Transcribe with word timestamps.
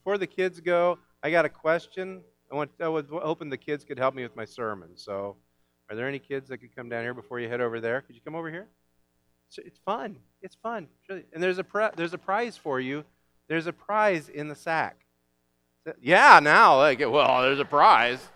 before 0.00 0.16
the 0.16 0.26
kids 0.26 0.60
go, 0.60 0.98
I 1.22 1.30
got 1.30 1.44
a 1.44 1.48
question. 1.48 2.22
I 2.50 2.54
want 2.54 2.70
I 2.80 2.88
was 2.88 3.04
hoping 3.10 3.50
the 3.50 3.58
kids 3.58 3.84
could 3.84 3.98
help 3.98 4.14
me 4.14 4.22
with 4.22 4.34
my 4.34 4.46
sermon. 4.46 4.96
So, 4.96 5.36
are 5.88 5.96
there 5.96 6.08
any 6.08 6.18
kids 6.18 6.48
that 6.48 6.58
could 6.58 6.74
come 6.74 6.88
down 6.88 7.02
here 7.02 7.14
before 7.14 7.38
you 7.38 7.48
head 7.48 7.60
over 7.60 7.80
there? 7.80 8.00
Could 8.00 8.14
you 8.14 8.22
come 8.24 8.34
over 8.34 8.50
here? 8.50 8.66
It's 9.58 9.78
fun. 9.84 10.16
It's 10.42 10.56
fun. 10.62 10.88
And 11.08 11.42
there's 11.42 11.58
a 11.58 11.92
there's 11.96 12.14
a 12.14 12.18
prize 12.18 12.56
for 12.56 12.80
you. 12.80 13.04
There's 13.48 13.66
a 13.66 13.72
prize 13.72 14.28
in 14.28 14.48
the 14.48 14.54
sack. 14.54 14.96
Yeah, 16.00 16.40
now 16.42 16.78
like 16.78 17.00
well, 17.00 17.42
there's 17.42 17.60
a 17.60 17.64
prize. 17.64 18.26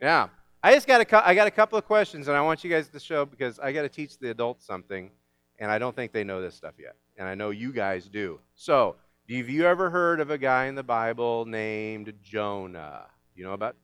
Yeah. 0.00 0.28
I 0.62 0.74
just 0.74 0.86
got 0.86 1.00
a 1.00 1.28
I 1.28 1.34
got 1.34 1.46
a 1.46 1.52
couple 1.52 1.78
of 1.78 1.86
questions 1.86 2.26
and 2.26 2.36
I 2.36 2.40
want 2.40 2.64
you 2.64 2.70
guys 2.70 2.88
to 2.88 2.98
show 2.98 3.24
because 3.24 3.58
I 3.58 3.72
got 3.72 3.82
to 3.82 3.88
teach 3.88 4.18
the 4.18 4.30
adults 4.30 4.66
something 4.66 5.10
and 5.58 5.70
I 5.70 5.78
don't 5.78 5.94
think 5.94 6.12
they 6.12 6.24
know 6.24 6.42
this 6.42 6.54
stuff 6.54 6.74
yet. 6.78 6.96
And 7.16 7.28
I 7.28 7.34
know 7.34 7.50
you 7.50 7.72
guys 7.72 8.08
do. 8.08 8.40
So, 8.54 8.96
have 9.38 9.48
you 9.48 9.64
ever 9.66 9.90
heard 9.90 10.20
of 10.20 10.30
a 10.30 10.38
guy 10.38 10.66
in 10.66 10.74
the 10.74 10.82
Bible 10.82 11.44
named 11.44 12.12
Jonah? 12.22 13.06
You 13.34 13.44
know 13.44 13.52
about 13.52 13.76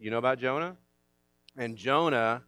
you 0.00 0.10
know 0.10 0.18
about 0.18 0.38
Jonah? 0.38 0.76
And 1.56 1.76
Jonah 1.76 2.42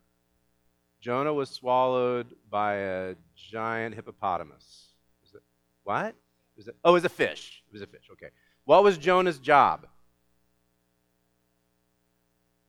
Jonah 1.00 1.32
was 1.32 1.48
swallowed 1.48 2.34
by 2.50 2.74
a 2.74 3.14
giant 3.34 3.94
hippopotamus. 3.94 4.88
It, 5.32 5.40
what? 5.82 6.14
It, 6.58 6.68
oh, 6.84 6.90
it 6.90 6.92
was 6.92 7.04
a 7.06 7.08
fish. 7.08 7.62
It 7.68 7.72
was 7.72 7.82
a 7.82 7.86
fish. 7.86 8.08
Okay. 8.12 8.28
What 8.64 8.84
was 8.84 8.98
Jonah's 8.98 9.38
job? 9.38 9.86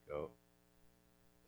Go, 0.08 0.30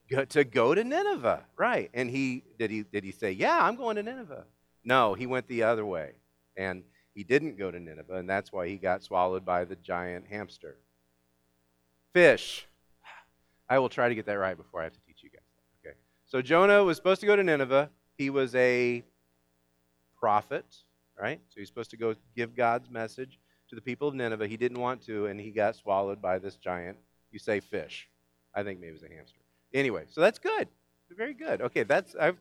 go 0.09 0.25
to 0.25 0.43
go 0.43 0.75
to 0.75 0.83
Nineveh, 0.83 1.45
right? 1.55 1.89
And 1.93 2.09
he 2.09 2.43
did 2.59 2.69
he 2.69 2.83
did 2.83 3.05
he 3.05 3.11
say, 3.11 3.31
"Yeah, 3.31 3.57
I'm 3.61 3.77
going 3.77 3.95
to 3.95 4.03
Nineveh"? 4.03 4.45
No, 4.83 5.13
he 5.13 5.25
went 5.25 5.47
the 5.47 5.63
other 5.63 5.85
way, 5.85 6.11
and 6.57 6.83
he 7.13 7.23
didn't 7.23 7.57
go 7.57 7.71
to 7.71 7.79
Nineveh, 7.79 8.15
and 8.15 8.29
that's 8.29 8.51
why 8.51 8.67
he 8.67 8.77
got 8.77 9.03
swallowed 9.03 9.45
by 9.45 9.65
the 9.65 9.75
giant 9.75 10.25
hamster. 10.27 10.77
Fish. 12.13 12.67
I 13.69 13.79
will 13.79 13.89
try 13.89 14.09
to 14.09 14.15
get 14.15 14.25
that 14.25 14.33
right 14.33 14.57
before 14.57 14.81
I 14.81 14.83
have 14.85 14.93
to 14.93 14.99
teach 15.07 15.23
you 15.23 15.29
guys. 15.29 15.41
Okay. 15.85 15.95
So 16.25 16.41
Jonah 16.41 16.83
was 16.83 16.97
supposed 16.97 17.21
to 17.21 17.27
go 17.27 17.35
to 17.35 17.43
Nineveh. 17.43 17.89
He 18.17 18.29
was 18.29 18.53
a 18.55 19.03
prophet, 20.19 20.65
right? 21.19 21.39
So 21.49 21.59
he's 21.59 21.67
supposed 21.67 21.91
to 21.91 21.97
go 21.97 22.15
give 22.35 22.55
God's 22.55 22.89
message 22.89 23.39
to 23.69 23.75
the 23.75 23.81
people 23.81 24.07
of 24.07 24.15
Nineveh. 24.15 24.47
He 24.47 24.57
didn't 24.57 24.79
want 24.79 25.05
to, 25.05 25.27
and 25.27 25.39
he 25.39 25.51
got 25.51 25.75
swallowed 25.75 26.21
by 26.21 26.39
this 26.39 26.55
giant. 26.57 26.97
You 27.31 27.39
say 27.39 27.59
fish. 27.59 28.07
I 28.53 28.63
think 28.63 28.79
maybe 28.79 28.89
it 28.89 29.01
was 29.01 29.03
a 29.03 29.13
hamster. 29.13 29.39
Anyway, 29.73 30.03
so 30.09 30.21
that's 30.21 30.39
good. 30.39 30.67
Very 31.15 31.33
good. 31.33 31.61
Okay, 31.61 31.83
that's 31.83 32.15
I've. 32.15 32.37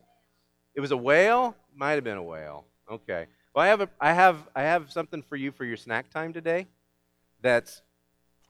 It 0.73 0.81
was 0.81 0.91
a 0.91 0.97
whale. 0.97 1.55
Might 1.75 1.91
have 1.91 2.03
been 2.03 2.17
a 2.17 2.23
whale. 2.23 2.65
Okay. 2.91 3.27
Well, 3.53 3.63
I 3.63 3.67
have 3.67 3.81
a, 3.81 3.89
I 3.99 4.13
have 4.13 4.47
I 4.55 4.63
have 4.63 4.91
something 4.91 5.21
for 5.21 5.35
you 5.35 5.51
for 5.51 5.63
your 5.63 5.77
snack 5.77 6.09
time 6.09 6.33
today. 6.33 6.65
That's 7.41 7.81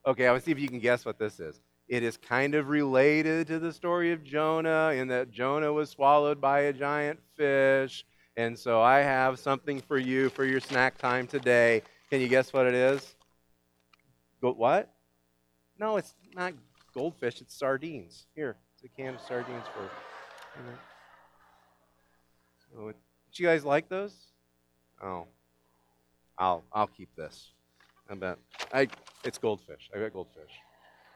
okay. 0.06 0.28
I'll 0.28 0.40
see 0.40 0.52
if 0.52 0.60
you 0.60 0.70
can 0.70 0.80
guess 0.80 1.04
what 1.06 1.20
this 1.20 1.40
is. 1.40 1.60
It 1.90 2.04
is 2.04 2.16
kind 2.16 2.56
of 2.56 2.70
related 2.70 3.48
to 3.48 3.60
the 3.60 3.74
story 3.74 4.14
of 4.14 4.24
Jonah 4.24 4.94
in 4.96 5.10
that 5.10 5.32
Jonah 5.32 5.74
was 5.74 5.90
swallowed 5.90 6.40
by 6.40 6.62
a 6.62 6.74
giant 6.74 7.20
fish. 7.36 8.06
And 8.38 8.58
so 8.58 8.82
I 8.82 9.00
have 9.00 9.38
something 9.38 9.82
for 9.82 9.98
you 9.98 10.30
for 10.30 10.46
your 10.46 10.62
snack 10.62 10.98
time 10.98 11.28
today. 11.28 11.84
Can 12.10 12.22
you 12.22 12.30
guess 12.30 12.54
what 12.54 12.66
it 12.66 12.74
is? 12.74 13.16
Go, 14.42 14.54
what? 14.54 14.92
No, 15.78 15.98
it's 15.98 16.16
not 16.34 16.54
goldfish, 16.94 17.42
it's 17.42 17.56
sardines. 17.56 18.26
Here, 18.36 18.56
it's 18.74 18.84
a 18.86 18.88
can 18.88 19.16
of 19.16 19.22
sardines 19.22 19.66
for. 19.76 19.84
You. 19.84 19.90
So, 22.72 22.94
do 23.34 23.44
you 23.44 23.50
guys 23.50 23.66
like 23.66 23.90
those? 23.90 24.33
Oh, 25.04 25.28
I'll 26.38 26.64
I'll 26.72 26.88
keep 26.88 27.14
this. 27.16 27.52
I 28.10 28.16
bet 28.16 28.38
I 28.74 28.88
it's 29.24 29.38
goldfish. 29.38 29.90
I 29.94 30.00
got 30.00 30.14
goldfish, 30.14 30.52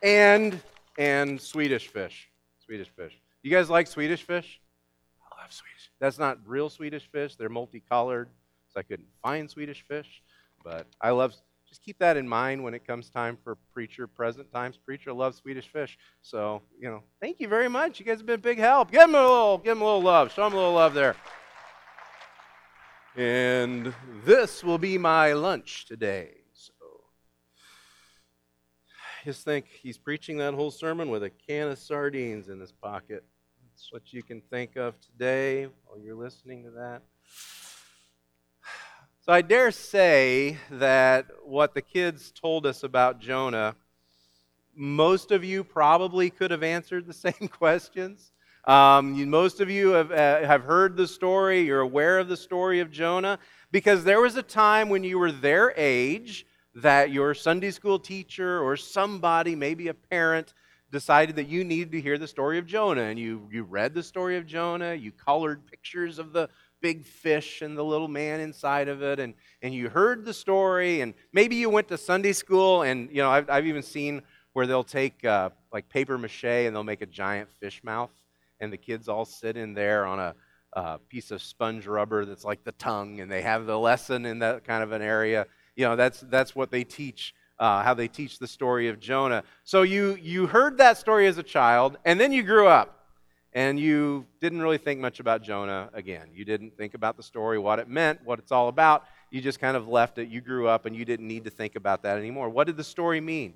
and 0.03 0.59
and 0.97 1.39
Swedish 1.39 1.87
fish. 1.87 2.29
Swedish 2.65 2.89
fish. 2.89 3.13
You 3.43 3.51
guys 3.51 3.69
like 3.69 3.87
Swedish 3.87 4.23
fish? 4.23 4.59
I 5.21 5.41
love 5.41 5.53
Swedish. 5.53 5.91
That's 5.99 6.19
not 6.19 6.39
real 6.45 6.69
Swedish 6.69 7.09
fish. 7.09 7.35
They're 7.35 7.49
multicolored, 7.49 8.29
so 8.73 8.79
I 8.79 8.83
couldn't 8.83 9.07
find 9.23 9.49
Swedish 9.49 9.85
fish. 9.87 10.21
But 10.63 10.85
I 10.99 11.11
love. 11.11 11.33
Just 11.67 11.83
keep 11.83 11.99
that 11.99 12.15
in 12.15 12.27
mind 12.27 12.63
when 12.63 12.73
it 12.73 12.87
comes 12.87 13.09
time 13.09 13.37
for 13.43 13.57
preacher 13.73 14.07
present 14.07 14.51
times. 14.53 14.77
Preacher 14.77 15.11
loves 15.11 15.37
Swedish 15.37 15.67
fish. 15.67 15.97
So, 16.21 16.61
you 16.79 16.89
know, 16.89 17.03
thank 17.21 17.41
you 17.41 17.49
very 17.49 17.67
much. 17.67 17.99
You 17.99 18.05
guys 18.05 18.19
have 18.19 18.25
been 18.25 18.35
a 18.35 18.37
big 18.37 18.57
help. 18.57 18.89
Give 18.89 19.01
him 19.01 19.15
a 19.15 19.21
little, 19.21 19.57
give 19.57 19.73
him 19.73 19.81
a 19.81 19.85
little 19.85 20.01
love. 20.01 20.33
Show 20.33 20.47
him 20.47 20.53
a 20.53 20.55
little 20.55 20.73
love 20.73 20.93
there. 20.93 21.17
And 23.17 23.95
this 24.25 24.63
will 24.63 24.77
be 24.77 24.99
my 24.99 25.33
lunch 25.33 25.85
today. 25.87 26.35
So 26.53 26.71
just 29.25 29.43
think 29.43 29.65
he's 29.81 29.97
preaching 29.97 30.37
that 30.37 30.53
whole 30.53 30.69
sermon 30.69 31.09
with 31.09 31.23
a 31.23 31.31
can 31.31 31.69
of 31.69 31.79
sardines 31.79 32.47
in 32.47 32.59
his 32.59 32.71
pocket. 32.71 33.23
That's 33.63 33.91
what 33.91 34.13
you 34.13 34.21
can 34.21 34.41
think 34.41 34.75
of 34.75 35.01
today 35.01 35.65
while 35.85 35.99
you're 35.99 36.13
listening 36.13 36.63
to 36.65 36.69
that. 36.69 37.01
So 39.25 39.33
I 39.33 39.41
dare 39.41 39.71
say 39.71 40.59
that 40.69 41.25
what 41.43 41.73
the 41.73 41.81
kids 41.81 42.31
told 42.31 42.67
us 42.67 42.83
about 42.83 43.19
Jonah, 43.19 43.75
most 44.75 45.31
of 45.31 45.43
you 45.43 45.63
probably 45.63 46.29
could 46.29 46.51
have 46.51 46.61
answered 46.61 47.07
the 47.07 47.13
same 47.31 47.47
questions. 47.49 48.31
Um, 48.67 49.29
most 49.29 49.61
of 49.61 49.69
you 49.69 49.91
have, 49.91 50.11
uh, 50.11 50.45
have 50.45 50.63
heard 50.63 50.97
the 50.97 51.07
story, 51.07 51.61
you're 51.61 51.79
aware 51.79 52.19
of 52.19 52.27
the 52.27 52.35
story 52.35 52.81
of 52.81 52.91
Jonah, 52.91 53.39
because 53.71 54.03
there 54.03 54.19
was 54.19 54.35
a 54.35 54.43
time 54.43 54.89
when 54.89 55.05
you 55.05 55.17
were 55.17 55.31
their 55.31 55.73
age 55.77 56.45
that 56.75 57.09
your 57.09 57.33
Sunday 57.33 57.71
school 57.71 57.97
teacher 57.97 58.61
or 58.61 58.75
somebody, 58.75 59.55
maybe 59.55 59.87
a 59.87 59.93
parent, 59.93 60.53
decided 60.91 61.37
that 61.37 61.47
you 61.47 61.63
needed 61.63 61.93
to 61.93 62.01
hear 62.01 62.17
the 62.17 62.27
story 62.27 62.57
of 62.57 62.65
Jonah. 62.65 63.03
And 63.03 63.17
you, 63.17 63.47
you 63.49 63.63
read 63.63 63.93
the 63.93 64.03
story 64.03 64.35
of 64.35 64.45
Jonah, 64.45 64.93
you 64.93 65.13
colored 65.13 65.65
pictures 65.65 66.19
of 66.19 66.33
the 66.33 66.49
big 66.81 67.05
fish 67.05 67.61
and 67.61 67.77
the 67.77 67.85
little 67.85 68.09
man 68.09 68.41
inside 68.41 68.89
of 68.89 69.01
it, 69.01 69.17
and, 69.17 69.33
and 69.61 69.73
you 69.73 69.87
heard 69.87 70.25
the 70.25 70.33
story, 70.33 70.99
and 70.99 71.13
maybe 71.31 71.55
you 71.55 71.69
went 71.69 71.87
to 71.87 71.97
Sunday 71.97 72.33
school, 72.33 72.81
and 72.81 73.09
you 73.11 73.21
know, 73.21 73.29
I've, 73.29 73.49
I've 73.49 73.65
even 73.65 73.81
seen 73.81 74.23
where 74.51 74.67
they'll 74.67 74.83
take 74.83 75.23
uh, 75.23 75.51
like 75.71 75.87
paper 75.87 76.17
mache 76.17 76.43
and 76.43 76.75
they'll 76.75 76.83
make 76.83 77.01
a 77.01 77.05
giant 77.05 77.49
fish 77.61 77.81
mouth 77.81 78.11
and 78.59 78.71
the 78.71 78.77
kids 78.77 79.07
all 79.07 79.25
sit 79.25 79.57
in 79.57 79.73
there 79.73 80.05
on 80.05 80.19
a, 80.19 80.35
piece 81.09 81.31
of 81.31 81.41
sponge 81.41 81.87
rubber 81.87 82.23
that's 82.23 82.43
like 82.45 82.63
the 82.63 82.71
tongue, 82.73 83.19
and 83.19 83.31
they 83.31 83.41
have 83.41 83.65
the 83.65 83.77
lesson 83.79 84.27
in 84.27 84.37
that 84.37 84.63
kind 84.63 84.83
of 84.83 84.91
an 84.91 85.01
area. 85.01 85.47
You 85.75 85.85
know, 85.85 85.95
that's 85.95 86.19
that's 86.21 86.55
what 86.55 86.69
they 86.69 86.83
teach. 86.83 87.33
Uh, 87.57 87.81
how 87.81 87.95
they 87.95 88.07
teach 88.07 88.37
the 88.37 88.47
story 88.47 88.87
of 88.87 88.99
Jonah. 88.99 89.43
So 89.63 89.81
you 89.81 90.15
you 90.21 90.45
heard 90.45 90.77
that 90.77 90.99
story 90.99 91.25
as 91.25 91.39
a 91.39 91.43
child, 91.43 91.97
and 92.05 92.19
then 92.19 92.31
you 92.31 92.43
grew 92.43 92.67
up, 92.67 93.07
and 93.53 93.79
you 93.79 94.27
didn't 94.39 94.61
really 94.61 94.77
think 94.77 94.99
much 94.99 95.19
about 95.19 95.41
Jonah 95.41 95.89
again. 95.93 96.27
You 96.31 96.45
didn't 96.45 96.77
think 96.77 96.93
about 96.93 97.17
the 97.17 97.23
story, 97.23 97.57
what 97.57 97.79
it 97.79 97.89
meant, 97.89 98.19
what 98.23 98.37
it's 98.37 98.51
all 98.51 98.67
about. 98.67 99.05
You 99.31 99.41
just 99.41 99.59
kind 99.59 99.75
of 99.75 99.87
left 99.87 100.19
it. 100.19 100.29
You 100.29 100.41
grew 100.41 100.67
up, 100.67 100.85
and 100.85 100.95
you 100.95 101.05
didn't 101.05 101.27
need 101.27 101.45
to 101.45 101.49
think 101.49 101.75
about 101.75 102.03
that 102.03 102.19
anymore. 102.19 102.49
What 102.49 102.67
did 102.67 102.77
the 102.77 102.83
story 102.83 103.19
mean? 103.19 103.55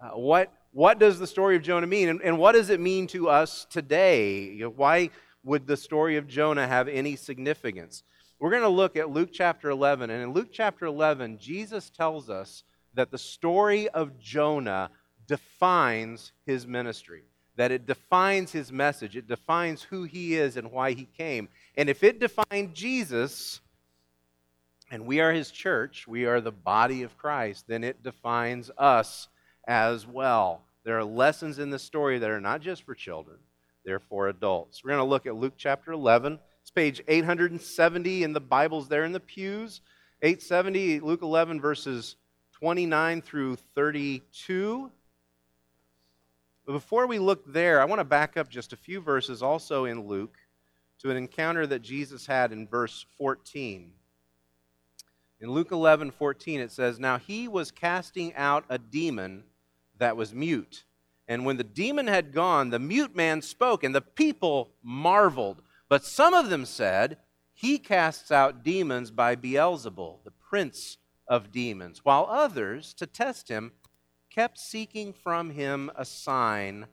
Uh, 0.00 0.10
what 0.10 0.52
what 0.76 0.98
does 0.98 1.18
the 1.18 1.26
story 1.26 1.56
of 1.56 1.62
Jonah 1.62 1.86
mean? 1.86 2.10
And, 2.10 2.20
and 2.20 2.36
what 2.36 2.52
does 2.52 2.68
it 2.68 2.80
mean 2.80 3.06
to 3.06 3.30
us 3.30 3.66
today? 3.70 4.42
You 4.42 4.64
know, 4.64 4.74
why 4.76 5.08
would 5.42 5.66
the 5.66 5.74
story 5.74 6.18
of 6.18 6.28
Jonah 6.28 6.68
have 6.68 6.86
any 6.86 7.16
significance? 7.16 8.02
We're 8.38 8.50
going 8.50 8.60
to 8.60 8.68
look 8.68 8.94
at 8.94 9.08
Luke 9.08 9.30
chapter 9.32 9.70
11. 9.70 10.10
And 10.10 10.22
in 10.22 10.34
Luke 10.34 10.50
chapter 10.52 10.84
11, 10.84 11.38
Jesus 11.38 11.88
tells 11.88 12.28
us 12.28 12.62
that 12.92 13.10
the 13.10 13.16
story 13.16 13.88
of 13.88 14.18
Jonah 14.18 14.90
defines 15.26 16.32
his 16.44 16.66
ministry, 16.66 17.22
that 17.56 17.72
it 17.72 17.86
defines 17.86 18.52
his 18.52 18.70
message, 18.70 19.16
it 19.16 19.26
defines 19.26 19.82
who 19.82 20.02
he 20.02 20.34
is 20.34 20.58
and 20.58 20.70
why 20.70 20.92
he 20.92 21.08
came. 21.16 21.48
And 21.78 21.88
if 21.88 22.04
it 22.04 22.20
defined 22.20 22.74
Jesus, 22.74 23.62
and 24.90 25.06
we 25.06 25.20
are 25.20 25.32
his 25.32 25.50
church, 25.50 26.06
we 26.06 26.26
are 26.26 26.42
the 26.42 26.52
body 26.52 27.02
of 27.02 27.16
Christ, 27.16 27.64
then 27.66 27.82
it 27.82 28.02
defines 28.02 28.70
us 28.76 29.28
as 29.66 30.06
well. 30.06 30.65
There 30.86 30.96
are 30.96 31.04
lessons 31.04 31.58
in 31.58 31.70
the 31.70 31.80
story 31.80 32.20
that 32.20 32.30
are 32.30 32.40
not 32.40 32.60
just 32.60 32.84
for 32.84 32.94
children, 32.94 33.38
they're 33.84 33.98
for 33.98 34.28
adults. 34.28 34.84
We're 34.84 34.90
going 34.90 35.00
to 35.00 35.10
look 35.10 35.26
at 35.26 35.34
Luke 35.34 35.54
chapter 35.56 35.90
11. 35.90 36.38
It's 36.62 36.70
page 36.70 37.02
870 37.08 38.22
in 38.22 38.32
the 38.32 38.40
Bibles 38.40 38.86
there 38.86 39.02
in 39.02 39.10
the 39.10 39.18
pews. 39.18 39.80
870, 40.22 41.00
Luke 41.00 41.22
11, 41.22 41.60
verses 41.60 42.14
29 42.52 43.20
through 43.20 43.56
32. 43.74 44.92
But 46.64 46.72
before 46.72 47.08
we 47.08 47.18
look 47.18 47.52
there, 47.52 47.80
I 47.80 47.84
want 47.84 47.98
to 47.98 48.04
back 48.04 48.36
up 48.36 48.48
just 48.48 48.72
a 48.72 48.76
few 48.76 49.00
verses 49.00 49.42
also 49.42 49.86
in 49.86 50.06
Luke 50.06 50.36
to 51.00 51.10
an 51.10 51.16
encounter 51.16 51.66
that 51.66 51.82
Jesus 51.82 52.26
had 52.26 52.52
in 52.52 52.68
verse 52.68 53.04
14. 53.18 53.90
In 55.40 55.50
Luke 55.50 55.72
11, 55.72 56.12
14, 56.12 56.60
it 56.60 56.70
says, 56.70 57.00
Now 57.00 57.18
he 57.18 57.48
was 57.48 57.72
casting 57.72 58.32
out 58.36 58.64
a 58.68 58.78
demon 58.78 59.42
that 59.98 60.16
was 60.16 60.34
mute. 60.34 60.84
And 61.28 61.44
when 61.44 61.56
the 61.56 61.64
demon 61.64 62.06
had 62.06 62.32
gone, 62.32 62.70
the 62.70 62.78
mute 62.78 63.16
man 63.16 63.42
spoke, 63.42 63.82
and 63.82 63.94
the 63.94 64.00
people 64.00 64.70
marveled. 64.82 65.62
But 65.88 66.04
some 66.04 66.34
of 66.34 66.50
them 66.50 66.64
said, 66.64 67.18
He 67.52 67.78
casts 67.78 68.30
out 68.30 68.62
demons 68.62 69.10
by 69.10 69.34
Beelzebul, 69.34 70.18
the 70.24 70.30
prince 70.30 70.98
of 71.26 71.50
demons, 71.50 72.04
while 72.04 72.26
others, 72.30 72.94
to 72.94 73.06
test 73.06 73.48
him, 73.48 73.72
kept 74.30 74.58
seeking 74.58 75.12
from 75.12 75.50
him 75.50 75.90
a 75.96 76.04
sign 76.04 76.86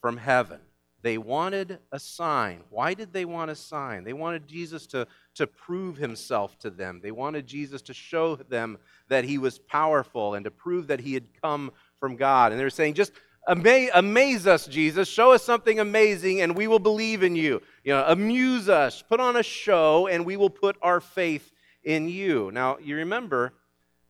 from 0.00 0.16
heaven. 0.16 0.60
They 1.04 1.18
wanted 1.18 1.80
a 1.92 1.98
sign. 1.98 2.62
Why 2.70 2.94
did 2.94 3.12
they 3.12 3.26
want 3.26 3.50
a 3.50 3.54
sign? 3.54 4.04
They 4.04 4.14
wanted 4.14 4.46
Jesus 4.46 4.86
to, 4.86 5.06
to 5.34 5.46
prove 5.46 5.98
himself 5.98 6.58
to 6.60 6.70
them. 6.70 7.00
They 7.02 7.10
wanted 7.10 7.46
Jesus 7.46 7.82
to 7.82 7.92
show 7.92 8.36
them 8.36 8.78
that 9.08 9.24
he 9.24 9.36
was 9.36 9.58
powerful 9.58 10.32
and 10.32 10.44
to 10.46 10.50
prove 10.50 10.86
that 10.86 11.00
he 11.00 11.12
had 11.12 11.26
come 11.42 11.72
from 12.04 12.16
God. 12.16 12.52
And 12.52 12.60
they 12.60 12.64
were 12.64 12.68
saying, 12.68 12.92
just 12.92 13.12
amaze, 13.48 13.88
amaze 13.94 14.46
us, 14.46 14.66
Jesus. 14.66 15.08
Show 15.08 15.32
us 15.32 15.42
something 15.42 15.80
amazing 15.80 16.42
and 16.42 16.54
we 16.54 16.66
will 16.66 16.78
believe 16.78 17.22
in 17.22 17.34
you. 17.34 17.62
You 17.82 17.94
know, 17.94 18.04
amuse 18.06 18.68
us. 18.68 19.00
Put 19.00 19.20
on 19.20 19.36
a 19.36 19.42
show 19.42 20.06
and 20.06 20.26
we 20.26 20.36
will 20.36 20.50
put 20.50 20.76
our 20.82 21.00
faith 21.00 21.50
in 21.82 22.10
you. 22.10 22.50
Now, 22.52 22.76
you 22.76 22.96
remember 22.96 23.54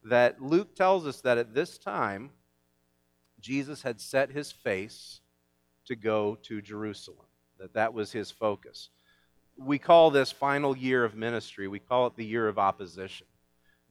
that 0.07 0.43
Luke 0.43 0.75
tells 0.75 1.07
us 1.07 1.21
that 1.21 1.39
at 1.39 1.55
this 1.55 1.79
time, 1.79 2.31
Jesus 3.39 3.83
had 3.83 4.01
set 4.01 4.33
his 4.33 4.51
face 4.51 5.21
to 5.85 5.95
go 5.95 6.37
to 6.43 6.61
Jerusalem, 6.61 7.27
that 7.61 7.75
that 7.75 7.95
was 7.95 8.11
his 8.11 8.29
focus. 8.29 8.89
We 9.57 9.79
call 9.79 10.11
this 10.11 10.33
final 10.33 10.77
year 10.77 11.05
of 11.05 11.15
ministry, 11.15 11.69
we 11.69 11.79
call 11.79 12.09
it 12.09 12.17
the 12.17 12.25
year 12.25 12.49
of 12.49 12.59
opposition. 12.59 13.29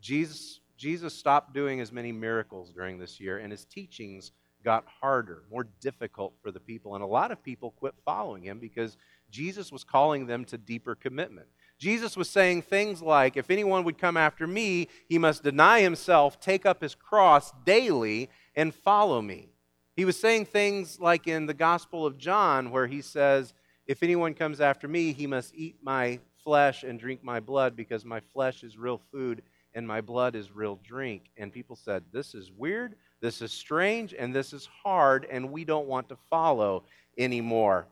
Jesus, 0.01 0.59
Jesus 0.77 1.13
stopped 1.13 1.53
doing 1.53 1.79
as 1.79 1.91
many 1.91 2.11
miracles 2.11 2.71
during 2.71 2.97
this 2.97 3.19
year, 3.19 3.37
and 3.37 3.51
his 3.51 3.65
teachings 3.65 4.31
got 4.63 4.85
harder, 5.01 5.43
more 5.51 5.67
difficult 5.81 6.33
for 6.41 6.51
the 6.51 6.59
people. 6.59 6.95
And 6.95 7.03
a 7.03 7.07
lot 7.07 7.31
of 7.31 7.43
people 7.43 7.71
quit 7.71 7.93
following 8.05 8.43
him 8.43 8.59
because 8.59 8.97
Jesus 9.29 9.71
was 9.71 9.83
calling 9.83 10.25
them 10.25 10.45
to 10.45 10.57
deeper 10.57 10.95
commitment. 10.95 11.47
Jesus 11.79 12.15
was 12.15 12.29
saying 12.29 12.61
things 12.63 13.01
like, 13.01 13.35
If 13.35 13.49
anyone 13.49 13.83
would 13.83 13.97
come 13.97 14.15
after 14.15 14.47
me, 14.47 14.87
he 15.07 15.17
must 15.17 15.43
deny 15.43 15.81
himself, 15.81 16.39
take 16.39 16.65
up 16.65 16.81
his 16.81 16.95
cross 16.95 17.51
daily, 17.65 18.29
and 18.55 18.73
follow 18.73 19.21
me. 19.21 19.49
He 19.95 20.05
was 20.05 20.19
saying 20.19 20.45
things 20.45 20.99
like 20.99 21.27
in 21.27 21.45
the 21.45 21.53
Gospel 21.53 22.05
of 22.05 22.17
John, 22.17 22.71
where 22.71 22.87
he 22.87 23.01
says, 23.01 23.53
If 23.85 24.01
anyone 24.01 24.33
comes 24.33 24.61
after 24.61 24.87
me, 24.87 25.13
he 25.13 25.27
must 25.27 25.53
eat 25.55 25.77
my 25.83 26.19
flesh 26.43 26.83
and 26.83 26.99
drink 26.99 27.23
my 27.23 27.39
blood, 27.39 27.75
because 27.75 28.05
my 28.05 28.21
flesh 28.33 28.63
is 28.63 28.77
real 28.77 29.01
food 29.11 29.41
and 29.75 29.87
my 29.87 30.01
blood 30.01 30.35
is 30.35 30.55
real 30.55 30.79
drink. 30.83 31.23
And 31.37 31.51
people 31.51 31.75
said, 31.75 32.03
This 32.11 32.35
is 32.35 32.51
weird, 32.51 32.95
this 33.21 33.41
is 33.41 33.51
strange, 33.51 34.13
and 34.17 34.33
this 34.33 34.53
is 34.53 34.67
hard, 34.83 35.25
and 35.29 35.51
we 35.51 35.65
don't 35.65 35.87
want 35.87 36.09
to 36.09 36.15
follow 36.29 36.83
anymore. 37.17 37.87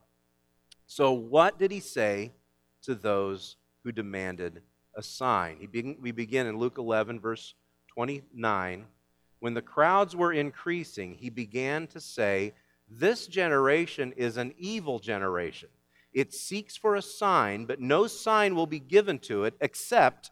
So, 0.88 1.14
what 1.14 1.58
did 1.58 1.72
he 1.72 1.80
say 1.80 2.32
to 2.84 2.96
those 2.96 3.56
who 3.84 3.92
demanded 3.92 4.62
a 4.96 5.02
sign? 5.02 5.68
we 6.02 6.12
begin 6.12 6.48
in 6.48 6.58
Luke 6.58 6.78
11, 6.78 7.20
verse 7.20 7.54
29. 7.88 8.86
When 9.40 9.54
the 9.54 9.62
crowds 9.62 10.16
were 10.16 10.34
increasing, 10.34 11.16
he 11.16 11.30
began 11.30 11.88
to 11.88 12.00
say, 12.00 12.54
This 12.90 13.28
generation 13.28 14.14
is 14.18 14.38
an 14.38 14.54
evil 14.58 15.00
generation. 15.00 15.70
It 16.14 16.34
seeks 16.34 16.76
for 16.76 16.96
a 16.96 17.02
sign, 17.02 17.66
but 17.66 17.80
no 17.80 18.06
sign 18.06 18.54
will 18.54 18.68
be 18.68 18.80
given 18.80 19.18
to 19.20 19.46
it 19.46 19.56
except 19.62 20.32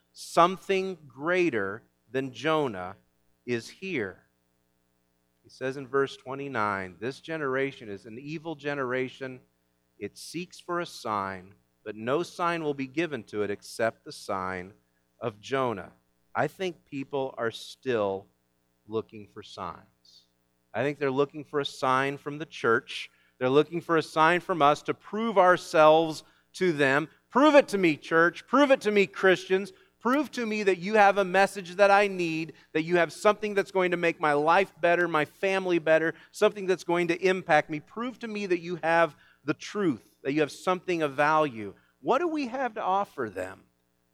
something 0.13 0.97
greater 1.07 1.83
than 2.11 2.33
Jonah 2.33 2.95
is 3.45 3.69
here. 3.69 4.17
He 5.43 5.49
says 5.49 5.77
in 5.77 5.87
verse 5.87 6.17
29 6.17 6.97
This 6.99 7.19
generation 7.19 7.89
is 7.89 8.05
an 8.05 8.19
evil 8.19 8.55
generation. 8.55 9.39
It 9.99 10.17
seeks 10.17 10.59
for 10.59 10.79
a 10.79 10.85
sign 10.85 11.53
but 11.83 11.95
no 11.95 12.23
sign 12.23 12.63
will 12.63 12.73
be 12.73 12.87
given 12.87 13.23
to 13.23 13.43
it 13.43 13.51
except 13.51 14.05
the 14.05 14.11
sign 14.11 14.73
of 15.19 15.39
Jonah. 15.41 15.91
I 16.33 16.47
think 16.47 16.85
people 16.85 17.33
are 17.37 17.51
still 17.51 18.27
looking 18.87 19.27
for 19.33 19.43
signs. 19.43 20.25
I 20.73 20.83
think 20.83 20.99
they're 20.99 21.11
looking 21.11 21.43
for 21.43 21.59
a 21.59 21.65
sign 21.65 22.17
from 22.17 22.37
the 22.37 22.45
church. 22.45 23.09
They're 23.39 23.49
looking 23.49 23.81
for 23.81 23.97
a 23.97 24.03
sign 24.03 24.39
from 24.39 24.61
us 24.61 24.81
to 24.83 24.93
prove 24.93 25.37
ourselves 25.37 26.23
to 26.53 26.71
them. 26.71 27.09
Prove 27.29 27.55
it 27.55 27.67
to 27.69 27.77
me, 27.77 27.97
church. 27.97 28.47
Prove 28.47 28.71
it 28.71 28.81
to 28.81 28.91
me, 28.91 29.07
Christians. 29.07 29.73
Prove 30.01 30.31
to 30.31 30.45
me 30.45 30.63
that 30.63 30.79
you 30.79 30.95
have 30.95 31.17
a 31.17 31.25
message 31.25 31.75
that 31.75 31.91
I 31.91 32.07
need, 32.07 32.53
that 32.73 32.83
you 32.83 32.97
have 32.97 33.13
something 33.13 33.53
that's 33.53 33.71
going 33.71 33.91
to 33.91 33.97
make 33.97 34.19
my 34.19 34.33
life 34.33 34.73
better, 34.81 35.07
my 35.07 35.25
family 35.25 35.79
better, 35.79 36.13
something 36.31 36.65
that's 36.65 36.83
going 36.83 37.07
to 37.09 37.21
impact 37.21 37.69
me. 37.69 37.79
Prove 37.79 38.17
to 38.19 38.27
me 38.27 38.47
that 38.47 38.59
you 38.59 38.79
have 38.81 39.15
the 39.45 39.53
truth 39.53 40.11
that 40.23 40.33
you 40.33 40.41
have 40.41 40.51
something 40.51 41.01
of 41.01 41.13
value. 41.13 41.73
What 42.01 42.19
do 42.19 42.27
we 42.27 42.47
have 42.47 42.73
to 42.75 42.81
offer 42.81 43.29
them? 43.29 43.61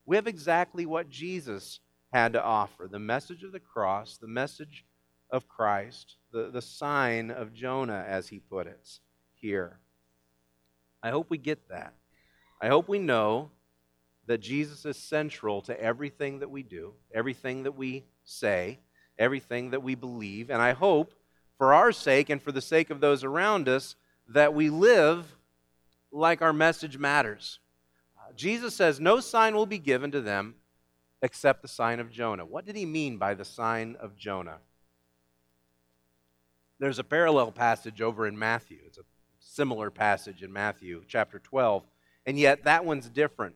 We 0.06 0.16
have 0.16 0.26
exactly 0.26 0.86
what 0.86 1.10
Jesus 1.10 1.80
had 2.12 2.32
to 2.32 2.42
offer 2.42 2.88
the 2.90 2.98
message 2.98 3.42
of 3.42 3.52
the 3.52 3.60
cross, 3.60 4.16
the 4.16 4.28
message 4.28 4.84
of 5.30 5.48
Christ, 5.48 6.16
the, 6.32 6.50
the 6.50 6.62
sign 6.62 7.30
of 7.30 7.52
Jonah, 7.52 8.04
as 8.08 8.28
he 8.28 8.38
put 8.38 8.66
it 8.66 9.00
here. 9.34 9.78
I 11.02 11.10
hope 11.10 11.28
we 11.28 11.38
get 11.38 11.68
that. 11.68 11.92
I 12.60 12.68
hope 12.68 12.88
we 12.88 12.98
know 12.98 13.50
that 14.28 14.40
Jesus 14.40 14.84
is 14.84 14.98
central 14.98 15.62
to 15.62 15.80
everything 15.80 16.40
that 16.40 16.50
we 16.50 16.62
do, 16.62 16.92
everything 17.12 17.62
that 17.62 17.72
we 17.72 18.04
say, 18.24 18.78
everything 19.18 19.70
that 19.70 19.82
we 19.82 19.94
believe. 19.94 20.50
And 20.50 20.60
I 20.60 20.72
hope, 20.72 21.14
for 21.56 21.72
our 21.72 21.92
sake 21.92 22.28
and 22.28 22.40
for 22.40 22.52
the 22.52 22.60
sake 22.60 22.90
of 22.90 23.00
those 23.00 23.24
around 23.24 23.68
us, 23.70 23.96
that 24.28 24.52
we 24.52 24.68
live 24.68 25.24
like 26.12 26.42
our 26.42 26.52
message 26.52 26.98
matters. 26.98 27.58
Uh, 28.18 28.32
Jesus 28.36 28.74
says, 28.74 29.00
No 29.00 29.18
sign 29.18 29.56
will 29.56 29.66
be 29.66 29.78
given 29.78 30.10
to 30.10 30.20
them 30.20 30.56
except 31.22 31.62
the 31.62 31.68
sign 31.68 31.98
of 31.98 32.10
Jonah. 32.10 32.44
What 32.44 32.66
did 32.66 32.76
he 32.76 32.84
mean 32.84 33.16
by 33.16 33.32
the 33.32 33.46
sign 33.46 33.96
of 33.98 34.14
Jonah? 34.14 34.58
There's 36.78 36.98
a 36.98 37.04
parallel 37.04 37.50
passage 37.50 38.02
over 38.02 38.26
in 38.26 38.38
Matthew. 38.38 38.78
It's 38.86 38.98
a 38.98 39.04
similar 39.40 39.90
passage 39.90 40.42
in 40.42 40.52
Matthew 40.52 41.02
chapter 41.08 41.38
12, 41.38 41.82
and 42.26 42.38
yet 42.38 42.64
that 42.64 42.84
one's 42.84 43.08
different. 43.08 43.54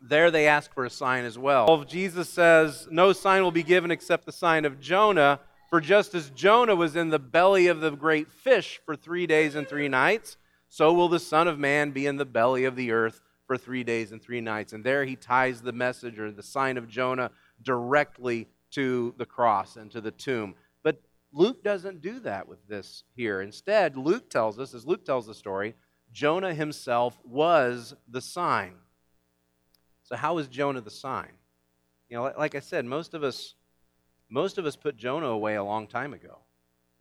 There 0.00 0.30
they 0.30 0.46
ask 0.46 0.72
for 0.72 0.84
a 0.84 0.90
sign 0.90 1.24
as 1.24 1.38
well. 1.38 1.84
Jesus 1.84 2.28
says, 2.28 2.86
No 2.90 3.12
sign 3.12 3.42
will 3.42 3.50
be 3.50 3.62
given 3.62 3.90
except 3.90 4.26
the 4.26 4.32
sign 4.32 4.64
of 4.64 4.80
Jonah. 4.80 5.40
For 5.70 5.80
just 5.80 6.14
as 6.14 6.30
Jonah 6.30 6.74
was 6.74 6.96
in 6.96 7.10
the 7.10 7.18
belly 7.18 7.66
of 7.66 7.80
the 7.80 7.90
great 7.90 8.32
fish 8.32 8.80
for 8.86 8.96
three 8.96 9.26
days 9.26 9.54
and 9.54 9.68
three 9.68 9.88
nights, 9.88 10.38
so 10.68 10.94
will 10.94 11.10
the 11.10 11.18
Son 11.18 11.46
of 11.46 11.58
Man 11.58 11.90
be 11.90 12.06
in 12.06 12.16
the 12.16 12.24
belly 12.24 12.64
of 12.64 12.74
the 12.74 12.90
earth 12.90 13.20
for 13.46 13.58
three 13.58 13.84
days 13.84 14.12
and 14.12 14.22
three 14.22 14.40
nights. 14.40 14.72
And 14.72 14.82
there 14.82 15.04
he 15.04 15.16
ties 15.16 15.60
the 15.60 15.72
message 15.72 16.18
or 16.18 16.30
the 16.30 16.42
sign 16.42 16.78
of 16.78 16.88
Jonah 16.88 17.30
directly 17.62 18.46
to 18.70 19.14
the 19.18 19.26
cross 19.26 19.76
and 19.76 19.90
to 19.90 20.00
the 20.00 20.10
tomb. 20.10 20.54
But 20.82 21.02
Luke 21.32 21.62
doesn't 21.62 22.00
do 22.00 22.20
that 22.20 22.48
with 22.48 22.66
this 22.66 23.04
here. 23.14 23.42
Instead, 23.42 23.96
Luke 23.96 24.30
tells 24.30 24.58
us, 24.58 24.74
as 24.74 24.86
Luke 24.86 25.04
tells 25.04 25.26
the 25.26 25.34
story, 25.34 25.74
Jonah 26.12 26.54
himself 26.54 27.18
was 27.24 27.94
the 28.08 28.20
sign. 28.22 28.74
So 30.08 30.16
how 30.16 30.38
is 30.38 30.48
Jonah 30.48 30.80
the 30.80 30.90
sign? 30.90 31.32
You 32.08 32.16
know, 32.16 32.32
like 32.38 32.54
I 32.54 32.60
said, 32.60 32.84
most 32.84 33.14
of 33.14 33.22
us 33.22 33.54
most 34.30 34.58
of 34.58 34.66
us 34.66 34.76
put 34.76 34.96
Jonah 34.96 35.28
away 35.28 35.54
a 35.54 35.64
long 35.64 35.86
time 35.86 36.12
ago 36.12 36.38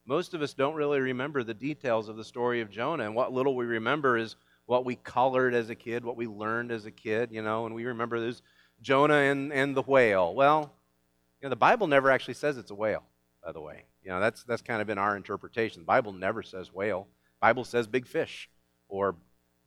most 0.07 0.33
of 0.33 0.41
us 0.41 0.53
don't 0.53 0.73
really 0.73 1.01
remember 1.01 1.43
the 1.43 1.53
details 1.53 2.07
of 2.07 2.15
the 2.15 2.23
story 2.23 2.61
of 2.61 2.71
Jonah. 2.71 3.03
And 3.03 3.13
what 3.13 3.33
little 3.33 3.55
we 3.55 3.65
remember 3.65 4.17
is 4.17 4.37
what 4.65 4.85
we 4.85 4.95
colored 4.95 5.53
as 5.53 5.69
a 5.69 5.75
kid, 5.75 6.03
what 6.03 6.15
we 6.15 6.27
learned 6.27 6.71
as 6.71 6.85
a 6.85 6.91
kid, 6.91 7.29
you 7.31 7.41
know, 7.41 7.65
and 7.65 7.75
we 7.75 7.85
remember 7.85 8.19
there's 8.19 8.41
Jonah 8.81 9.15
and, 9.15 9.51
and 9.51 9.75
the 9.75 9.81
whale. 9.81 10.33
Well, 10.33 10.73
you 11.41 11.45
know, 11.45 11.49
the 11.49 11.57
Bible 11.57 11.87
never 11.87 12.09
actually 12.09 12.35
says 12.35 12.57
it's 12.57 12.71
a 12.71 12.75
whale, 12.75 13.03
by 13.43 13.51
the 13.51 13.61
way. 13.61 13.83
You 14.01 14.09
know, 14.09 14.21
that's, 14.21 14.43
that's 14.43 14.61
kind 14.61 14.81
of 14.81 14.87
been 14.87 14.97
our 14.97 15.17
interpretation. 15.17 15.81
The 15.81 15.87
Bible 15.87 16.13
never 16.13 16.41
says 16.41 16.73
whale. 16.73 17.07
The 17.41 17.47
Bible 17.47 17.65
says 17.65 17.85
big 17.85 18.07
fish 18.07 18.49
or 18.87 19.15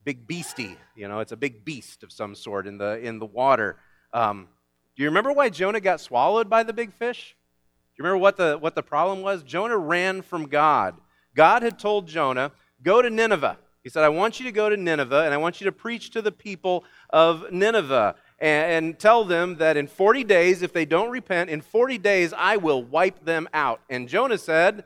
big 0.05 0.27
beastie. 0.27 0.77
You 0.95 1.09
know, 1.09 1.21
it's 1.21 1.33
a 1.33 1.37
big 1.37 1.65
beast 1.65 2.03
of 2.03 2.13
some 2.13 2.35
sort 2.35 2.67
in 2.67 2.79
the, 2.79 2.99
in 2.99 3.19
the 3.19 3.27
water. 3.27 3.77
Um, 4.13 4.49
do 4.97 5.03
you 5.03 5.09
remember 5.09 5.33
why 5.33 5.49
Jonah 5.49 5.81
got 5.81 6.01
swallowed 6.01 6.49
by 6.49 6.63
the 6.63 6.73
big 6.73 6.93
fish? 6.93 7.37
Do 7.95 8.03
you 8.03 8.05
remember 8.05 8.23
what 8.23 8.37
the, 8.37 8.59
what 8.59 8.75
the 8.75 8.83
problem 8.83 9.23
was? 9.23 9.43
Jonah 9.43 9.77
ran 9.77 10.23
from 10.23 10.49
God. 10.49 10.97
God 11.35 11.63
had 11.63 11.79
told 11.79 12.07
Jonah, 12.07 12.53
Go 12.83 13.03
to 13.03 13.11
Nineveh. 13.11 13.59
He 13.83 13.89
said, 13.89 14.05
I 14.05 14.09
want 14.09 14.41
you 14.41 14.47
to 14.47 14.53
go 14.53 14.69
to 14.69 14.77
Nineveh 14.77 15.25
and 15.25 15.33
I 15.33 15.39
want 15.39 15.61
you 15.61 15.65
to 15.67 15.73
preach 15.73 16.11
to 16.11 16.23
the 16.23 16.33
people 16.33 16.85
of 17.11 17.51
Nineveh. 17.51 18.15
and, 18.39 18.99
tell 18.99 19.25
them 19.25 19.57
that 19.57 19.77
in 19.77 19.87
40 19.87 20.25
days, 20.25 20.63
if 20.63 20.73
they 20.73 20.85
don't 20.85 21.11
repent, 21.11 21.51
in 21.51 21.61
40 21.61 21.99
days 21.99 22.33
I 22.37 22.57
will 22.57 22.83
wipe 22.83 23.25
them 23.25 23.49
out. 23.53 23.81
And 23.89 24.09
Jonah 24.09 24.39
said, 24.39 24.85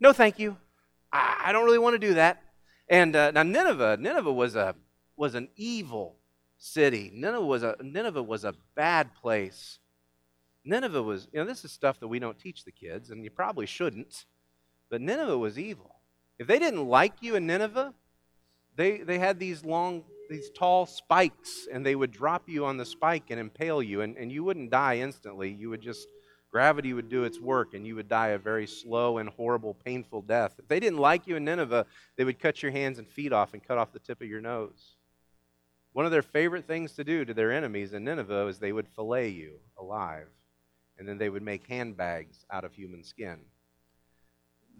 No, 0.00 0.12
thank 0.12 0.38
you. 0.38 0.56
I 1.12 1.50
don't 1.52 1.64
really 1.64 1.78
want 1.78 1.94
to 1.94 1.98
do 1.98 2.14
that. 2.14 2.42
And 2.88 3.16
uh, 3.16 3.30
now 3.30 3.42
Nineveh, 3.42 3.96
Nineveh 3.98 4.32
was 4.32 4.56
a 4.56 4.74
was 5.16 5.34
an 5.34 5.48
evil 5.56 6.16
city. 6.58 7.10
Nineveh 7.14 7.44
was 7.44 7.62
a 7.62 7.76
Nineveh 7.80 8.22
was 8.22 8.44
a 8.44 8.54
bad 8.74 9.14
place. 9.14 9.78
Nineveh 10.64 11.02
was, 11.02 11.28
you 11.32 11.38
know, 11.38 11.44
this 11.44 11.64
is 11.64 11.72
stuff 11.72 12.00
that 12.00 12.08
we 12.08 12.18
don't 12.18 12.38
teach 12.38 12.64
the 12.64 12.72
kids, 12.72 13.10
and 13.10 13.22
you 13.22 13.30
probably 13.30 13.66
shouldn't. 13.66 14.24
But 14.90 15.02
Nineveh 15.02 15.36
was 15.36 15.58
evil. 15.58 15.96
If 16.38 16.46
they 16.46 16.58
didn't 16.58 16.88
like 16.88 17.14
you 17.20 17.36
in 17.36 17.46
Nineveh, 17.46 17.92
they, 18.76 18.98
they 18.98 19.18
had 19.18 19.38
these 19.38 19.64
long, 19.64 20.04
these 20.30 20.50
tall 20.50 20.86
spikes, 20.86 21.68
and 21.70 21.84
they 21.84 21.94
would 21.94 22.10
drop 22.10 22.48
you 22.48 22.64
on 22.64 22.76
the 22.76 22.86
spike 22.86 23.24
and 23.30 23.38
impale 23.38 23.82
you, 23.82 24.00
and, 24.00 24.16
and 24.16 24.32
you 24.32 24.42
wouldn't 24.42 24.70
die 24.70 24.98
instantly. 24.98 25.50
You 25.50 25.70
would 25.70 25.82
just, 25.82 26.08
gravity 26.54 26.92
would 26.92 27.08
do 27.08 27.24
its 27.24 27.40
work, 27.40 27.74
and 27.74 27.84
you 27.84 27.96
would 27.96 28.08
die 28.08 28.28
a 28.28 28.38
very 28.38 28.64
slow 28.64 29.18
and 29.18 29.28
horrible, 29.30 29.74
painful 29.74 30.22
death. 30.22 30.54
If 30.56 30.68
they 30.68 30.78
didn't 30.78 31.00
like 31.00 31.26
you 31.26 31.34
in 31.34 31.44
Nineveh, 31.44 31.84
they 32.16 32.22
would 32.22 32.38
cut 32.38 32.62
your 32.62 32.70
hands 32.70 33.00
and 33.00 33.08
feet 33.08 33.32
off 33.32 33.54
and 33.54 33.66
cut 33.66 33.76
off 33.76 33.92
the 33.92 33.98
tip 33.98 34.22
of 34.22 34.28
your 34.28 34.40
nose. 34.40 34.94
One 35.94 36.04
of 36.04 36.12
their 36.12 36.22
favorite 36.22 36.64
things 36.64 36.92
to 36.92 37.02
do 37.02 37.24
to 37.24 37.34
their 37.34 37.50
enemies 37.50 37.92
in 37.92 38.04
Nineveh 38.04 38.46
is 38.46 38.60
they 38.60 38.70
would 38.70 38.86
fillet 38.86 39.30
you 39.30 39.58
alive 39.80 40.28
and 40.96 41.08
then 41.08 41.18
they 41.18 41.28
would 41.28 41.42
make 41.42 41.66
handbags 41.66 42.46
out 42.52 42.64
of 42.64 42.72
human 42.72 43.02
skin. 43.02 43.40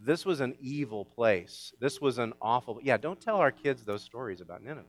This 0.00 0.24
was 0.24 0.38
an 0.38 0.54
evil 0.60 1.04
place. 1.04 1.72
This 1.80 2.00
was 2.00 2.18
an 2.18 2.34
awful. 2.40 2.78
Yeah, 2.84 2.98
don't 2.98 3.20
tell 3.20 3.38
our 3.38 3.50
kids 3.50 3.82
those 3.82 4.02
stories 4.04 4.40
about 4.40 4.62
Nineveh. 4.62 4.86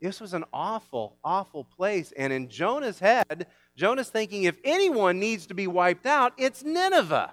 This 0.00 0.20
was 0.20 0.34
an 0.34 0.44
awful, 0.52 1.16
awful 1.24 1.64
place. 1.64 2.12
And 2.16 2.32
in 2.32 2.48
Jonah's 2.48 2.98
head, 2.98 3.46
Jonah's 3.78 4.08
thinking 4.08 4.42
if 4.42 4.58
anyone 4.64 5.20
needs 5.20 5.46
to 5.46 5.54
be 5.54 5.68
wiped 5.68 6.04
out, 6.04 6.32
it's 6.36 6.64
Nineveh. 6.64 7.32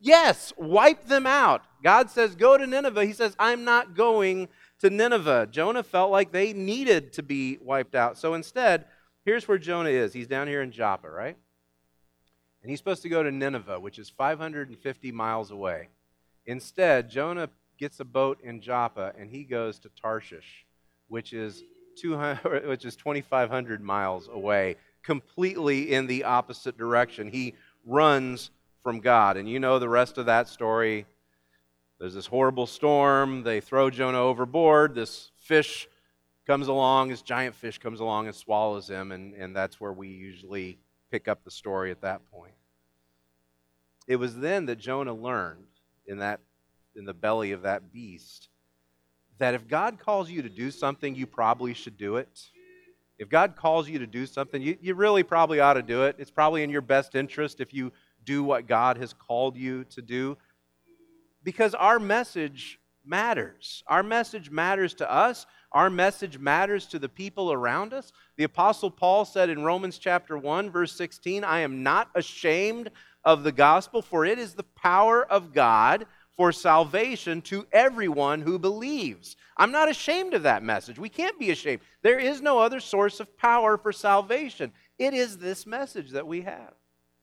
Yes, 0.00 0.52
wipe 0.56 1.06
them 1.06 1.26
out. 1.26 1.62
God 1.84 2.10
says, 2.10 2.34
go 2.34 2.58
to 2.58 2.66
Nineveh. 2.66 3.04
He 3.04 3.12
says, 3.12 3.36
I'm 3.38 3.64
not 3.64 3.94
going 3.94 4.48
to 4.80 4.90
Nineveh. 4.90 5.46
Jonah 5.48 5.84
felt 5.84 6.10
like 6.10 6.32
they 6.32 6.52
needed 6.52 7.12
to 7.12 7.22
be 7.22 7.56
wiped 7.62 7.94
out. 7.94 8.18
So 8.18 8.34
instead, 8.34 8.86
here's 9.24 9.46
where 9.46 9.58
Jonah 9.58 9.90
is. 9.90 10.12
He's 10.12 10.26
down 10.26 10.48
here 10.48 10.60
in 10.60 10.72
Joppa, 10.72 11.08
right? 11.08 11.36
And 12.62 12.70
he's 12.70 12.80
supposed 12.80 13.02
to 13.02 13.08
go 13.08 13.22
to 13.22 13.30
Nineveh, 13.30 13.78
which 13.78 14.00
is 14.00 14.10
550 14.10 15.12
miles 15.12 15.52
away. 15.52 15.88
Instead, 16.46 17.08
Jonah 17.08 17.48
gets 17.78 18.00
a 18.00 18.04
boat 18.04 18.40
in 18.42 18.60
Joppa 18.60 19.12
and 19.16 19.30
he 19.30 19.44
goes 19.44 19.78
to 19.78 19.88
Tarshish, 19.90 20.66
which 21.06 21.32
is 21.32 21.62
200, 22.00 22.66
which 22.66 22.84
is 22.84 22.96
2,500 22.96 23.80
miles 23.80 24.28
away, 24.32 24.76
completely 25.02 25.92
in 25.92 26.06
the 26.06 26.24
opposite 26.24 26.76
direction. 26.76 27.28
He 27.28 27.54
runs 27.84 28.50
from 28.82 29.00
God. 29.00 29.36
And 29.36 29.48
you 29.48 29.58
know 29.58 29.78
the 29.78 29.88
rest 29.88 30.18
of 30.18 30.26
that 30.26 30.48
story. 30.48 31.06
There's 31.98 32.14
this 32.14 32.26
horrible 32.26 32.66
storm. 32.66 33.42
They 33.42 33.60
throw 33.60 33.90
Jonah 33.90 34.20
overboard. 34.20 34.94
This 34.94 35.30
fish 35.38 35.88
comes 36.46 36.68
along, 36.68 37.10
this 37.10 37.22
giant 37.22 37.54
fish 37.54 37.78
comes 37.78 38.00
along 38.00 38.26
and 38.26 38.34
swallows 38.34 38.88
him. 38.88 39.12
And, 39.12 39.34
and 39.34 39.54
that's 39.54 39.80
where 39.80 39.92
we 39.92 40.08
usually 40.08 40.78
pick 41.10 41.28
up 41.28 41.44
the 41.44 41.50
story 41.50 41.90
at 41.90 42.00
that 42.02 42.20
point. 42.30 42.54
It 44.06 44.16
was 44.16 44.36
then 44.36 44.66
that 44.66 44.78
Jonah 44.78 45.14
learned 45.14 45.66
in 46.06 46.18
that 46.18 46.40
in 46.96 47.04
the 47.04 47.14
belly 47.14 47.52
of 47.52 47.62
that 47.62 47.92
beast 47.92 48.48
that 49.40 49.54
if 49.54 49.66
God 49.66 49.98
calls 49.98 50.30
you 50.30 50.42
to 50.42 50.48
do 50.48 50.70
something, 50.70 51.14
you 51.14 51.26
probably 51.26 51.74
should 51.74 51.96
do 51.96 52.16
it. 52.16 52.50
If 53.20 53.28
God 53.28 53.54
calls 53.54 53.86
you 53.86 53.98
to 53.98 54.06
do 54.06 54.24
something, 54.24 54.62
you, 54.62 54.78
you 54.80 54.94
really 54.94 55.22
probably 55.22 55.60
ought 55.60 55.74
to 55.74 55.82
do 55.82 56.04
it. 56.04 56.16
It's 56.18 56.30
probably 56.30 56.62
in 56.62 56.70
your 56.70 56.80
best 56.80 57.14
interest 57.14 57.60
if 57.60 57.74
you 57.74 57.92
do 58.24 58.42
what 58.42 58.66
God 58.66 58.96
has 58.96 59.12
called 59.12 59.58
you 59.58 59.84
to 59.84 60.00
do. 60.00 60.38
Because 61.44 61.74
our 61.74 61.98
message 61.98 62.80
matters. 63.04 63.84
Our 63.86 64.02
message 64.02 64.50
matters 64.50 64.94
to 64.94 65.12
us. 65.12 65.44
Our 65.72 65.90
message 65.90 66.38
matters 66.38 66.86
to 66.86 66.98
the 66.98 67.10
people 67.10 67.52
around 67.52 67.92
us. 67.92 68.10
The 68.38 68.44
Apostle 68.44 68.90
Paul 68.90 69.26
said 69.26 69.50
in 69.50 69.64
Romans 69.64 69.98
chapter 69.98 70.38
1, 70.38 70.70
verse 70.70 70.92
16, 70.92 71.44
I 71.44 71.60
am 71.60 71.82
not 71.82 72.08
ashamed 72.14 72.90
of 73.22 73.44
the 73.44 73.52
gospel, 73.52 74.00
for 74.00 74.24
it 74.24 74.38
is 74.38 74.54
the 74.54 74.62
power 74.62 75.30
of 75.30 75.52
God 75.52 76.06
for 76.40 76.52
salvation 76.52 77.42
to 77.42 77.66
everyone 77.70 78.40
who 78.40 78.58
believes. 78.58 79.36
I'm 79.58 79.72
not 79.72 79.90
ashamed 79.90 80.32
of 80.32 80.44
that 80.44 80.62
message. 80.62 80.98
We 80.98 81.10
can't 81.10 81.38
be 81.38 81.50
ashamed. 81.50 81.82
There 82.00 82.18
is 82.18 82.40
no 82.40 82.58
other 82.58 82.80
source 82.80 83.20
of 83.20 83.36
power 83.36 83.76
for 83.76 83.92
salvation. 83.92 84.72
It 84.98 85.12
is 85.12 85.36
this 85.36 85.66
message 85.66 86.12
that 86.12 86.26
we 86.26 86.40
have. 86.40 86.72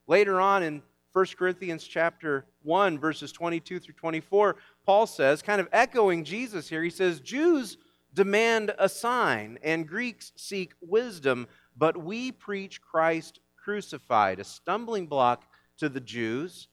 Later 0.06 0.40
on 0.40 0.62
in 0.62 0.84
1 1.14 1.26
Corinthians 1.36 1.84
chapter 1.84 2.46
1 2.62 3.00
verses 3.00 3.32
22 3.32 3.80
through 3.80 3.96
24, 3.96 4.58
Paul 4.86 5.08
says, 5.08 5.42
kind 5.42 5.60
of 5.60 5.68
echoing 5.72 6.24
Jesus 6.24 6.70
here, 6.70 6.84
he 6.84 6.92
says, 6.92 7.20
Jews 7.20 7.80
demand 8.14 8.72
a 8.78 8.88
sign, 8.88 9.58
and 9.64 9.88
Greeks 9.88 10.32
seek 10.36 10.74
wisdom, 10.80 11.48
but 11.76 11.98
we 11.98 12.32
preach 12.32 12.84
Christ 12.84 13.40
crucified, 13.56 14.40
a 14.40 14.44
stumbling 14.44 15.08
block 15.08 15.44
to 15.80 15.90
the 15.90 16.02
Jews 16.02 16.68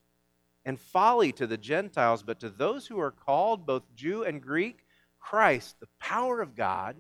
and 0.64 0.78
folly 0.78 1.32
to 1.32 1.46
the 1.46 1.58
Gentiles, 1.58 2.22
but 2.22 2.40
to 2.40 2.48
those 2.48 2.86
who 2.86 2.98
are 2.98 3.10
called, 3.10 3.66
both 3.66 3.82
Jew 3.94 4.24
and 4.24 4.40
Greek, 4.40 4.84
Christ, 5.20 5.76
the 5.80 5.88
power 5.98 6.40
of 6.40 6.54
God 6.54 6.96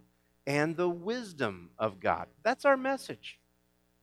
and 0.46 0.76
the 0.76 0.88
wisdom 0.88 1.70
of 1.78 2.00
God. 2.00 2.26
That's 2.42 2.64
our 2.64 2.76
message. 2.76 3.38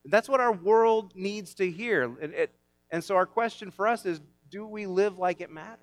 That's 0.04 0.28
what 0.28 0.40
our 0.40 0.52
world 0.52 1.12
needs 1.14 1.54
to 1.54 1.70
hear. 1.70 2.04
And, 2.20 2.34
it, 2.34 2.54
and 2.90 3.02
so, 3.02 3.14
our 3.16 3.26
question 3.26 3.70
for 3.70 3.86
us 3.86 4.04
is 4.04 4.20
do 4.50 4.66
we 4.66 4.86
live 4.86 5.18
like 5.18 5.40
it 5.40 5.50
matters? 5.50 5.78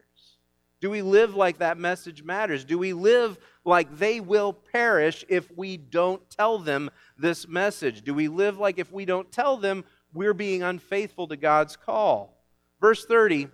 Do 0.81 0.89
we 0.89 1.01
live 1.01 1.35
like 1.35 1.57
that 1.57 1.77
message 1.77 2.23
matters? 2.23 2.63
Do 2.63 2.77
we 2.77 2.93
live 2.93 3.37
like 3.65 3.97
they 3.97 4.21
will 4.21 4.53
perish 4.53 5.25
if 5.27 5.49
we 5.57 5.75
don't 5.75 6.21
tell 6.29 6.59
them 6.59 6.89
this 7.17 7.47
message? 7.47 8.03
Do 8.03 8.13
we 8.13 8.29
live 8.29 8.57
like 8.57 8.79
if 8.79 8.91
we 8.91 9.05
don't 9.05 9.29
tell 9.31 9.57
them 9.57 9.83
we're 10.13 10.33
being 10.33 10.63
unfaithful 10.63 11.27
to 11.27 11.35
God's 11.35 11.75
call? 11.75 12.41
Verse 12.79 13.05
30 13.05 13.49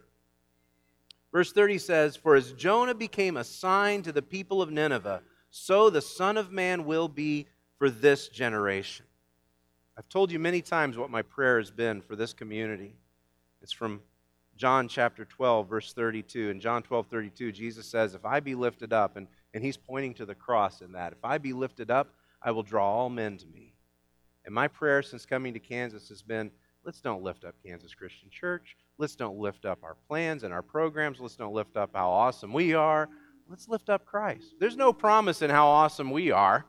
Verse 1.36 1.52
30 1.52 1.80
says, 1.80 2.16
For 2.16 2.38
as 2.38 2.54
Jonah 2.54 2.94
became 2.94 3.36
a 3.36 3.44
sign 3.44 4.04
to 4.04 4.14
the 4.14 4.22
people 4.22 4.62
of 4.62 4.72
Nineveh, 4.72 5.22
so 5.50 5.90
the 5.90 6.02
Son 6.02 6.38
of 6.38 6.50
Man 6.50 6.86
will 6.86 7.10
be 7.10 7.48
for 7.78 7.90
this 7.90 8.30
generation. 8.30 9.06
I've 9.98 10.08
told 10.08 10.32
you 10.32 10.40
many 10.40 10.62
times 10.62 10.98
what 10.98 11.10
my 11.10 11.22
prayer 11.24 11.58
has 11.60 11.72
been 11.72 12.00
for 12.00 12.16
this 12.16 12.32
community. 12.32 12.96
It's 13.62 13.74
from 13.74 14.00
John 14.56 14.88
chapter 14.88 15.26
12, 15.26 15.68
verse 15.68 15.92
32. 15.92 16.52
In 16.52 16.62
John 16.62 16.82
12, 16.82 17.08
32, 17.08 17.52
Jesus 17.52 17.86
says, 17.86 18.14
If 18.14 18.24
I 18.24 18.40
be 18.40 18.56
lifted 18.56 18.94
up, 18.94 19.18
and, 19.18 19.28
and 19.54 19.62
he's 19.62 19.76
pointing 19.76 20.14
to 20.14 20.26
the 20.26 20.36
cross 20.36 20.80
in 20.80 20.94
that, 20.94 21.12
if 21.12 21.26
I 21.26 21.38
be 21.38 21.52
lifted 21.52 21.92
up, 21.92 22.14
I 22.42 22.52
will 22.52 22.64
draw 22.64 22.90
all 22.90 23.10
men 23.10 23.36
to 23.40 23.48
me. 23.48 23.74
And 24.46 24.56
my 24.56 24.70
prayer 24.70 25.04
since 25.04 25.26
coming 25.26 25.54
to 25.54 25.60
Kansas 25.60 26.08
has 26.08 26.22
been, 26.22 26.50
let's 26.86 27.02
don't 27.02 27.24
lift 27.24 27.44
up 27.44 27.56
Kansas 27.62 27.94
Christian 27.94 28.30
Church. 28.30 28.78
Let's 28.98 29.16
don't 29.16 29.38
lift 29.38 29.66
up 29.66 29.84
our 29.84 29.96
plans 30.08 30.44
and 30.44 30.54
our 30.54 30.62
programs. 30.62 31.20
Let's 31.20 31.36
don't 31.36 31.54
lift 31.54 31.76
up 31.76 31.92
how 31.94 32.10
awesome 32.10 32.54
we 32.54 32.74
are. 32.74 33.10
Let's 33.50 33.68
lift 33.68 33.90
up 33.90 34.06
Christ. 34.06 34.56
There's 34.60 34.78
no 34.78 34.94
promise 34.94 35.42
in 35.42 35.50
how 35.50 35.68
awesome 35.68 36.12
we 36.12 36.32
are. 36.32 36.66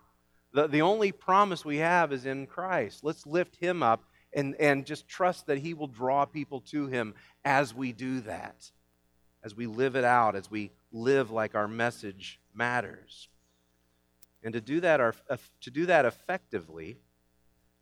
The, 0.52 0.66
the 0.66 0.83
only 0.83 1.12
promise 1.12 1.64
we 1.64 1.78
have 1.78 2.12
is 2.12 2.26
in 2.26 2.47
Christ. 2.47 3.04
Let's 3.04 3.26
lift 3.26 3.56
him 3.56 3.83
up 3.83 4.04
and, 4.37 4.54
and 4.61 4.85
just 4.85 5.09
trust 5.09 5.47
that 5.47 5.59
He 5.59 5.75
will 5.75 5.88
draw 5.88 6.26
people 6.26 6.61
to 6.61 6.87
Him 6.87 7.14
as 7.45 7.75
we 7.75 7.92
do 7.92 8.21
that, 8.21 8.71
as 9.42 9.56
we 9.56 9.66
live 9.66 9.97
it 9.97 10.04
out, 10.04 10.37
as 10.37 10.50
we 10.50 10.71
live 10.92 11.30
like 11.30 11.54
our 11.54 11.66
message 11.66 12.38
matters. 12.54 13.28
And 14.45 14.52
to 14.52 14.61
do 14.61 14.80
that, 14.80 15.00
our, 15.00 15.14
uh, 15.30 15.38
to 15.62 15.71
do 15.71 15.87
that 15.87 16.04
effectively, 16.04 16.99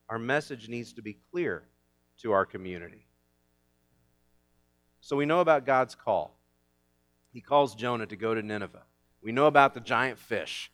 our 0.08 0.18
message 0.18 0.68
needs 0.68 0.92
to 0.94 1.02
be 1.02 1.18
clear 1.32 1.64
to 2.22 2.32
our 2.32 2.46
community. 2.46 3.03
So 5.04 5.16
we 5.16 5.26
know 5.26 5.40
about 5.40 5.66
God's 5.66 5.94
call. 5.94 6.34
He 7.32 7.40
calls 7.40 7.75
Jonah 7.75 8.06
to 8.06 8.16
go 8.16 8.34
to 8.34 8.42
Nineveh. 8.42 8.82
We 9.23 9.32
know 9.32 9.46
about 9.46 9.75
the 9.75 9.80
giant 9.80 10.18
fish 10.18 10.70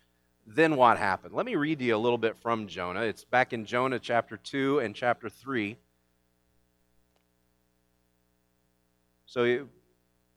then 0.46 0.76
what 0.76 0.98
happened? 0.98 1.34
Let 1.34 1.46
me 1.46 1.54
read 1.54 1.80
you 1.80 1.94
a 1.94 1.98
little 1.98 2.18
bit 2.18 2.36
from 2.36 2.66
Jonah. 2.66 3.02
It's 3.02 3.24
back 3.24 3.52
in 3.52 3.64
Jonah 3.64 3.98
chapter 3.98 4.36
2 4.36 4.80
and 4.80 4.94
chapter 4.94 5.28
3. 5.28 5.76
So 9.26 9.66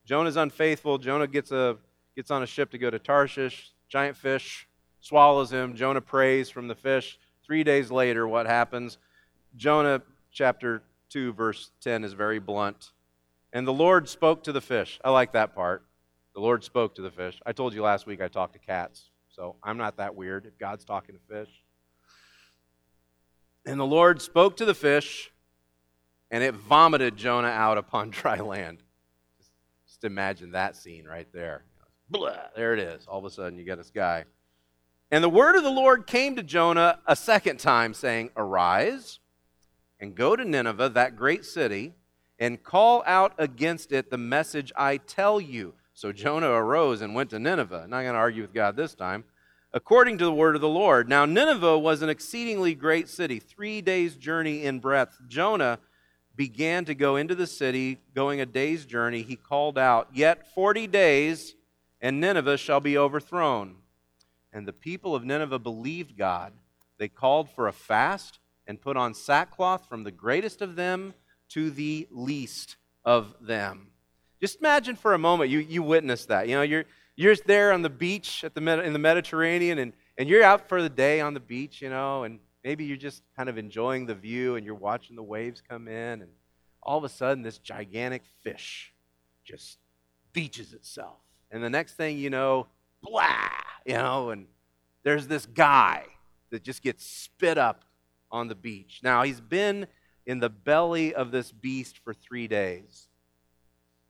Jonah's 0.06 0.36
unfaithful. 0.36 0.98
Jonah 0.98 1.28
gets, 1.28 1.52
a, 1.52 1.78
gets 2.16 2.30
on 2.30 2.44
a 2.44 2.46
ship 2.46 2.72
to 2.72 2.78
go 2.78 2.90
to 2.90 3.00
Tarshish. 3.00 3.72
Giant 3.90 4.16
fish 4.16 4.68
swallows 5.00 5.52
him. 5.52 5.76
Jonah 5.76 6.02
prays 6.02 6.50
from 6.50 6.68
the 6.68 6.76
fish. 6.76 7.18
Three 7.44 7.64
days 7.64 7.90
later, 7.90 8.28
what 8.28 8.46
happens? 8.46 8.98
Jonah 9.56 10.02
chapter 10.32 10.84
2, 11.10 11.34
verse 11.34 11.72
10 11.82 12.04
is 12.04 12.14
very 12.14 12.40
blunt. 12.40 12.92
And 13.54 13.68
the 13.68 13.74
Lord 13.74 14.10
spoke 14.10 14.44
to 14.46 14.52
the 14.52 14.60
fish. 14.60 15.00
I 15.06 15.12
like 15.12 15.32
that 15.34 15.54
part. 15.54 15.86
The 16.34 16.42
Lord 16.42 16.64
spoke 16.64 16.96
to 16.96 17.04
the 17.04 17.12
fish. 17.12 17.40
I 17.46 17.52
told 17.52 17.76
you 17.76 17.84
last 17.84 18.08
week 18.08 18.20
I 18.20 18.28
talked 18.28 18.54
to 18.54 18.60
cats. 18.60 19.12
So 19.30 19.56
I'm 19.64 19.78
not 19.78 19.98
that 19.98 20.16
weird 20.16 20.48
if 20.48 20.58
God's 20.58 20.84
talking 20.84 21.16
to 21.16 21.22
fish. 21.34 21.50
And 23.66 23.80
the 23.80 23.86
Lord 23.86 24.22
spoke 24.22 24.58
to 24.58 24.66
the 24.66 24.74
fish, 24.74 25.32
and 26.32 26.44
it 26.44 26.54
vomited 26.56 27.16
Jonah 27.16 27.48
out 27.48 27.78
upon 27.78 28.10
dry 28.12 28.40
land. 28.40 28.80
Just 29.88 30.04
imagine 30.04 30.52
that 30.52 30.76
scene 30.76 31.06
right 31.06 31.28
there. 31.32 31.64
Blah, 32.10 32.36
there 32.56 32.74
it 32.74 32.80
is. 32.80 33.06
All 33.08 33.20
of 33.20 33.26
a 33.26 33.30
sudden, 33.30 33.58
you 33.58 33.64
get 33.64 33.78
this 33.78 33.92
guy. 33.92 34.26
And 35.12 35.24
the 35.24 35.30
word 35.30 35.56
of 35.56 35.64
the 35.64 35.70
Lord 35.70 36.08
came 36.08 36.36
to 36.36 36.44
Jonah 36.44 37.00
a 37.06 37.16
second 37.16 37.60
time, 37.60 37.94
saying, 37.94 38.32
Arise 38.36 39.20
and 40.00 40.16
go 40.16 40.36
to 40.36 40.44
Nineveh, 40.44 40.90
that 40.90 41.16
great 41.16 41.46
city, 41.46 41.94
and 42.40 42.62
call 42.64 43.04
out 43.06 43.34
against 43.38 43.92
it 43.92 44.10
the 44.10 44.18
message 44.18 44.72
I 44.76 44.98
tell 44.98 45.40
you. 45.40 45.74
So 45.94 46.12
Jonah 46.12 46.50
arose 46.50 47.02
and 47.02 47.14
went 47.14 47.30
to 47.32 47.40
Nineveh. 47.40 47.86
Not 47.88 48.02
going 48.02 48.14
to 48.14 48.20
argue 48.20 48.42
with 48.42 48.54
God 48.54 48.76
this 48.76 48.96
time. 48.96 49.24
According 49.74 50.18
to 50.20 50.26
the 50.26 50.34
word 50.34 50.56
of 50.56 50.62
the 50.62 50.68
Lord. 50.68 51.10
Now, 51.10 51.26
Nineveh 51.26 51.80
was 51.80 52.02
an 52.02 52.10
exceedingly 52.10 52.76
great 52.76 53.10
city, 53.10 53.40
three 53.40 53.82
days' 53.82 54.16
journey 54.16 54.64
in 54.64 54.80
breadth. 54.80 55.20
Jonah 55.28 55.80
began 56.36 56.86
to 56.86 56.96
go 56.96 57.16
into 57.16 57.36
the 57.36 57.48
city, 57.48 58.00
going 58.14 58.42
a 58.42 58.46
day's 58.46 58.86
journey. 58.86 59.22
He 59.22 59.36
called 59.36 59.78
out, 59.78 60.10
Yet 60.14 60.48
40 60.54 60.88
days, 60.88 61.56
and 62.02 62.20
Nineveh 62.20 62.58
shall 62.58 62.80
be 62.80 62.98
overthrown. 62.98 63.76
And 64.52 64.68
the 64.68 64.74
people 64.74 65.16
of 65.16 65.24
Nineveh 65.24 65.60
believed 65.60 66.18
God. 66.18 66.54
They 66.98 67.08
called 67.08 67.50
for 67.50 67.68
a 67.68 67.74
fast 67.74 68.40
and 68.68 68.82
put 68.82 68.98
on 68.98 69.14
sackcloth 69.14 69.88
from 69.90 70.04
the 70.04 70.12
greatest 70.12 70.62
of 70.62 70.76
them 70.76 71.14
to 71.54 71.70
the 71.72 72.08
least 72.12 72.78
of 73.06 73.36
them. 73.42 73.88
Just 74.42 74.60
imagine 74.60 74.96
for 74.96 75.14
a 75.14 75.18
moment 75.18 75.50
you, 75.50 75.60
you 75.60 75.84
witness 75.84 76.26
that. 76.26 76.48
You 76.48 76.56
know, 76.56 76.62
you're, 76.62 76.86
you're 77.16 77.36
there 77.46 77.72
on 77.72 77.82
the 77.82 77.90
beach 77.90 78.44
at 78.44 78.56
the, 78.56 78.84
in 78.84 78.94
the 78.94 79.00
Mediterranean 79.00 79.80
and, 79.80 79.94
and 80.18 80.28
you're 80.28 80.44
out 80.44 80.68
for 80.68 80.82
the 80.82 80.90
day 80.90 81.22
on 81.22 81.34
the 81.34 81.40
beach, 81.40 81.82
you 81.82 81.90
know, 81.90 82.24
and 82.24 82.40
maybe 82.64 82.86
you're 82.86 82.98
just 82.98 83.24
kind 83.36 83.50
of 83.50 83.58
enjoying 83.58 84.06
the 84.06 84.16
view 84.16 84.56
and 84.56 84.66
you're 84.66 84.76
watching 84.76 85.16
the 85.16 85.24
waves 85.24 85.62
come 85.68 85.88
in 85.88 86.22
and 86.22 86.32
all 86.82 86.98
of 86.98 87.04
a 87.04 87.10
sudden 87.10 87.44
this 87.44 87.58
gigantic 87.60 88.24
fish 88.42 88.94
just 89.46 89.78
beaches 90.34 90.74
itself. 90.74 91.18
And 91.52 91.64
the 91.64 91.70
next 91.70 91.94
thing 91.96 92.18
you 92.18 92.30
know, 92.30 92.68
blah, 93.02 93.28
you 93.86 93.94
know, 93.94 94.32
and 94.32 94.48
there's 95.04 95.28
this 95.28 95.46
guy 95.46 96.06
that 96.50 96.64
just 96.64 96.82
gets 96.82 97.06
spit 97.06 97.58
up 97.58 97.84
on 98.32 98.48
the 98.48 98.56
beach. 98.56 99.02
Now, 99.04 99.24
he's 99.24 99.40
been 99.40 99.88
in 100.26 100.40
the 100.40 100.50
belly 100.50 101.14
of 101.14 101.32
this 101.32 101.52
beast 101.52 102.00
for 102.04 102.14
three 102.14 102.48
days. 102.48 103.08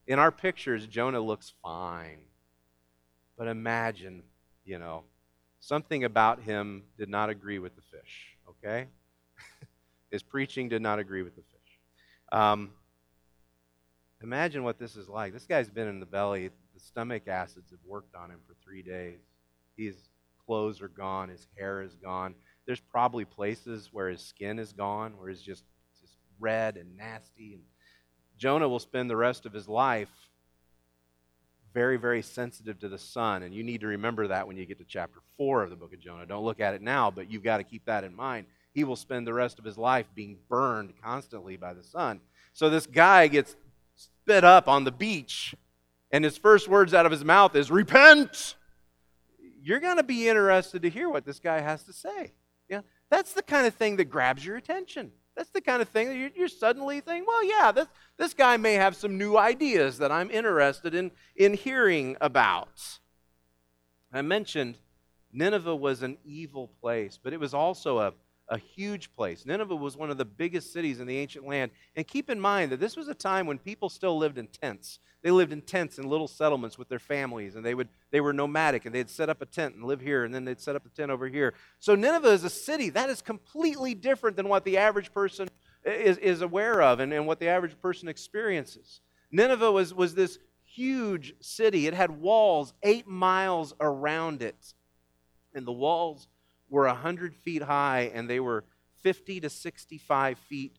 In 0.05 0.19
our 0.19 0.31
pictures, 0.31 0.85
Jonah 0.85 1.21
looks 1.21 1.53
fine. 1.61 2.19
But 3.37 3.47
imagine, 3.47 4.23
you 4.63 4.77
know, 4.77 5.03
something 5.59 6.03
about 6.03 6.41
him 6.41 6.83
did 6.97 7.09
not 7.09 7.29
agree 7.29 7.59
with 7.59 7.75
the 7.75 7.81
fish, 7.81 8.37
okay? 8.49 8.87
His 10.11 10.21
preaching 10.21 10.69
did 10.69 10.81
not 10.81 10.99
agree 10.99 11.23
with 11.23 11.35
the 11.35 11.41
fish. 11.41 11.79
Um, 12.31 12.71
imagine 14.21 14.63
what 14.63 14.77
this 14.77 14.95
is 14.95 15.09
like. 15.09 15.33
This 15.33 15.45
guy's 15.45 15.69
been 15.69 15.87
in 15.87 15.99
the 15.99 16.05
belly. 16.05 16.49
The 16.73 16.79
stomach 16.79 17.27
acids 17.27 17.71
have 17.71 17.79
worked 17.85 18.15
on 18.15 18.29
him 18.29 18.39
for 18.47 18.55
three 18.63 18.81
days. 18.81 19.19
His 19.77 19.95
clothes 20.45 20.81
are 20.81 20.87
gone. 20.87 21.29
His 21.29 21.47
hair 21.57 21.81
is 21.81 21.95
gone. 21.95 22.35
There's 22.65 22.79
probably 22.79 23.25
places 23.25 23.89
where 23.91 24.09
his 24.09 24.21
skin 24.21 24.59
is 24.59 24.73
gone, 24.73 25.13
where 25.17 25.29
he's 25.29 25.41
just 25.41 25.63
red 26.39 26.77
and 26.77 26.97
nasty. 26.97 27.53
And 27.53 27.63
Jonah 28.37 28.69
will 28.69 28.79
spend 28.79 29.09
the 29.09 29.15
rest 29.15 29.45
of 29.45 29.53
his 29.53 29.67
life 29.67 30.09
very, 31.73 31.97
very 31.97 32.21
sensitive 32.21 32.79
to 32.79 32.89
the 32.89 32.97
sun. 32.97 33.43
And 33.43 33.53
you 33.53 33.63
need 33.63 33.81
to 33.81 33.87
remember 33.87 34.27
that 34.27 34.47
when 34.47 34.57
you 34.57 34.65
get 34.65 34.77
to 34.77 34.85
chapter 34.85 35.19
4 35.37 35.63
of 35.63 35.69
the 35.69 35.75
book 35.75 35.93
of 35.93 35.99
Jonah. 35.99 36.25
Don't 36.25 36.45
look 36.45 36.59
at 36.59 36.73
it 36.73 36.81
now, 36.81 37.09
but 37.09 37.31
you've 37.31 37.43
got 37.43 37.57
to 37.57 37.63
keep 37.63 37.85
that 37.85 38.03
in 38.03 38.15
mind. 38.15 38.45
He 38.73 38.83
will 38.83 38.95
spend 38.95 39.27
the 39.27 39.33
rest 39.33 39.59
of 39.59 39.65
his 39.65 39.77
life 39.77 40.07
being 40.15 40.37
burned 40.49 40.93
constantly 41.01 41.57
by 41.57 41.73
the 41.73 41.83
sun. 41.83 42.19
So 42.53 42.69
this 42.69 42.85
guy 42.85 43.27
gets 43.27 43.55
spit 43.95 44.43
up 44.43 44.67
on 44.67 44.83
the 44.83 44.91
beach, 44.91 45.55
and 46.11 46.23
his 46.23 46.37
first 46.37 46.67
words 46.67 46.93
out 46.93 47.05
of 47.05 47.11
his 47.11 47.25
mouth 47.25 47.55
is, 47.55 47.71
Repent! 47.71 48.55
You're 49.61 49.79
going 49.79 49.97
to 49.97 50.03
be 50.03 50.27
interested 50.27 50.81
to 50.81 50.89
hear 50.89 51.09
what 51.09 51.25
this 51.25 51.39
guy 51.39 51.61
has 51.61 51.83
to 51.83 51.93
say. 51.93 52.33
Yeah? 52.67 52.81
That's 53.09 53.33
the 53.33 53.41
kind 53.41 53.65
of 53.65 53.73
thing 53.75 53.95
that 53.95 54.05
grabs 54.05 54.45
your 54.45 54.57
attention. 54.57 55.11
That's 55.35 55.49
the 55.49 55.61
kind 55.61 55.81
of 55.81 55.89
thing 55.89 56.09
that 56.09 56.35
you're, 56.35 56.47
suddenly 56.47 56.99
thinking, 56.99 57.25
well, 57.27 57.43
yeah, 57.43 57.71
this, 57.71 57.87
this 58.17 58.33
guy 58.33 58.57
may 58.57 58.73
have 58.73 58.95
some 58.95 59.17
new 59.17 59.35
ideas 59.35 59.97
that 59.97 60.11
I'm 60.11 60.29
interested 60.29 60.93
in, 60.93 61.11
in 61.35 61.53
hearing 61.55 62.15
about. 62.21 62.99
I 64.11 64.21
mentioned 64.21 64.77
Nineveh 65.31 65.75
was 65.75 66.03
an 66.03 66.17
evil 66.23 66.69
place, 66.79 67.19
but 67.21 67.33
it 67.33 67.39
was 67.39 67.55
also 67.55 67.97
a, 67.97 68.13
a 68.49 68.59
huge 68.59 69.13
place. 69.15 69.45
Nineveh 69.45 69.75
was 69.75 69.97
one 69.97 70.11
of 70.11 70.17
the 70.17 70.25
biggest 70.25 70.71
cities 70.71 70.99
in 70.99 71.07
the 71.07 71.17
ancient 71.17 71.47
land. 71.47 71.71
And 71.95 72.07
keep 72.07 72.29
in 72.29 72.39
mind 72.39 72.71
that 72.71 72.79
this 72.79 72.95
was 72.95 73.07
a 73.07 73.15
time 73.15 73.47
when 73.47 73.57
people 73.57 73.89
still 73.89 74.17
lived 74.17 74.37
in 74.37 74.47
tents. 74.47 74.99
They 75.23 75.31
lived 75.31 75.53
in 75.53 75.61
tents 75.61 75.97
in 75.97 76.09
little 76.09 76.27
settlements 76.27 76.77
with 76.77 76.89
their 76.89 76.99
families, 76.99 77.55
and 77.55 77.65
they, 77.65 77.73
would, 77.73 77.87
they 78.11 78.19
were 78.19 78.33
nomadic, 78.33 78.85
and 78.85 78.93
they'd 78.93 79.09
set 79.09 79.29
up 79.29 79.41
a 79.41 79.45
tent 79.45 79.73
and 79.73 79.85
live 79.85 80.01
here, 80.01 80.25
and 80.25 80.35
then 80.35 80.43
they'd 80.43 80.59
set 80.59 80.75
up 80.75 80.85
a 80.85 80.89
tent 80.89 81.11
over 81.11 81.29
here. 81.29 81.53
So 81.79 81.95
Nineveh 81.95 82.31
is 82.31 82.43
a 82.43 82.49
city 82.49 82.89
that 82.89 83.09
is 83.09 83.21
completely 83.21 83.95
different 83.95 84.35
than 84.35 84.49
what 84.49 84.65
the 84.65 84.77
average 84.77 85.13
person 85.13 85.47
is, 85.85 86.17
is 86.17 86.41
aware 86.41 86.81
of 86.81 86.99
and, 86.99 87.13
and 87.13 87.25
what 87.25 87.39
the 87.39 87.47
average 87.47 87.79
person 87.81 88.09
experiences. 88.09 88.99
Nineveh 89.31 89.71
was, 89.71 89.93
was 89.93 90.13
this 90.13 90.39
huge 90.65 91.35
city. 91.39 91.87
It 91.87 91.93
had 91.93 92.11
walls 92.19 92.73
eight 92.83 93.07
miles 93.07 93.73
around 93.79 94.41
it. 94.41 94.73
And 95.55 95.65
the 95.65 95.71
walls 95.71 96.27
were 96.69 96.85
100 96.87 97.35
feet 97.35 97.63
high 97.63 98.11
and 98.13 98.29
they 98.29 98.39
were 98.39 98.65
50 99.03 99.39
to 99.41 99.49
65 99.49 100.37
feet 100.37 100.75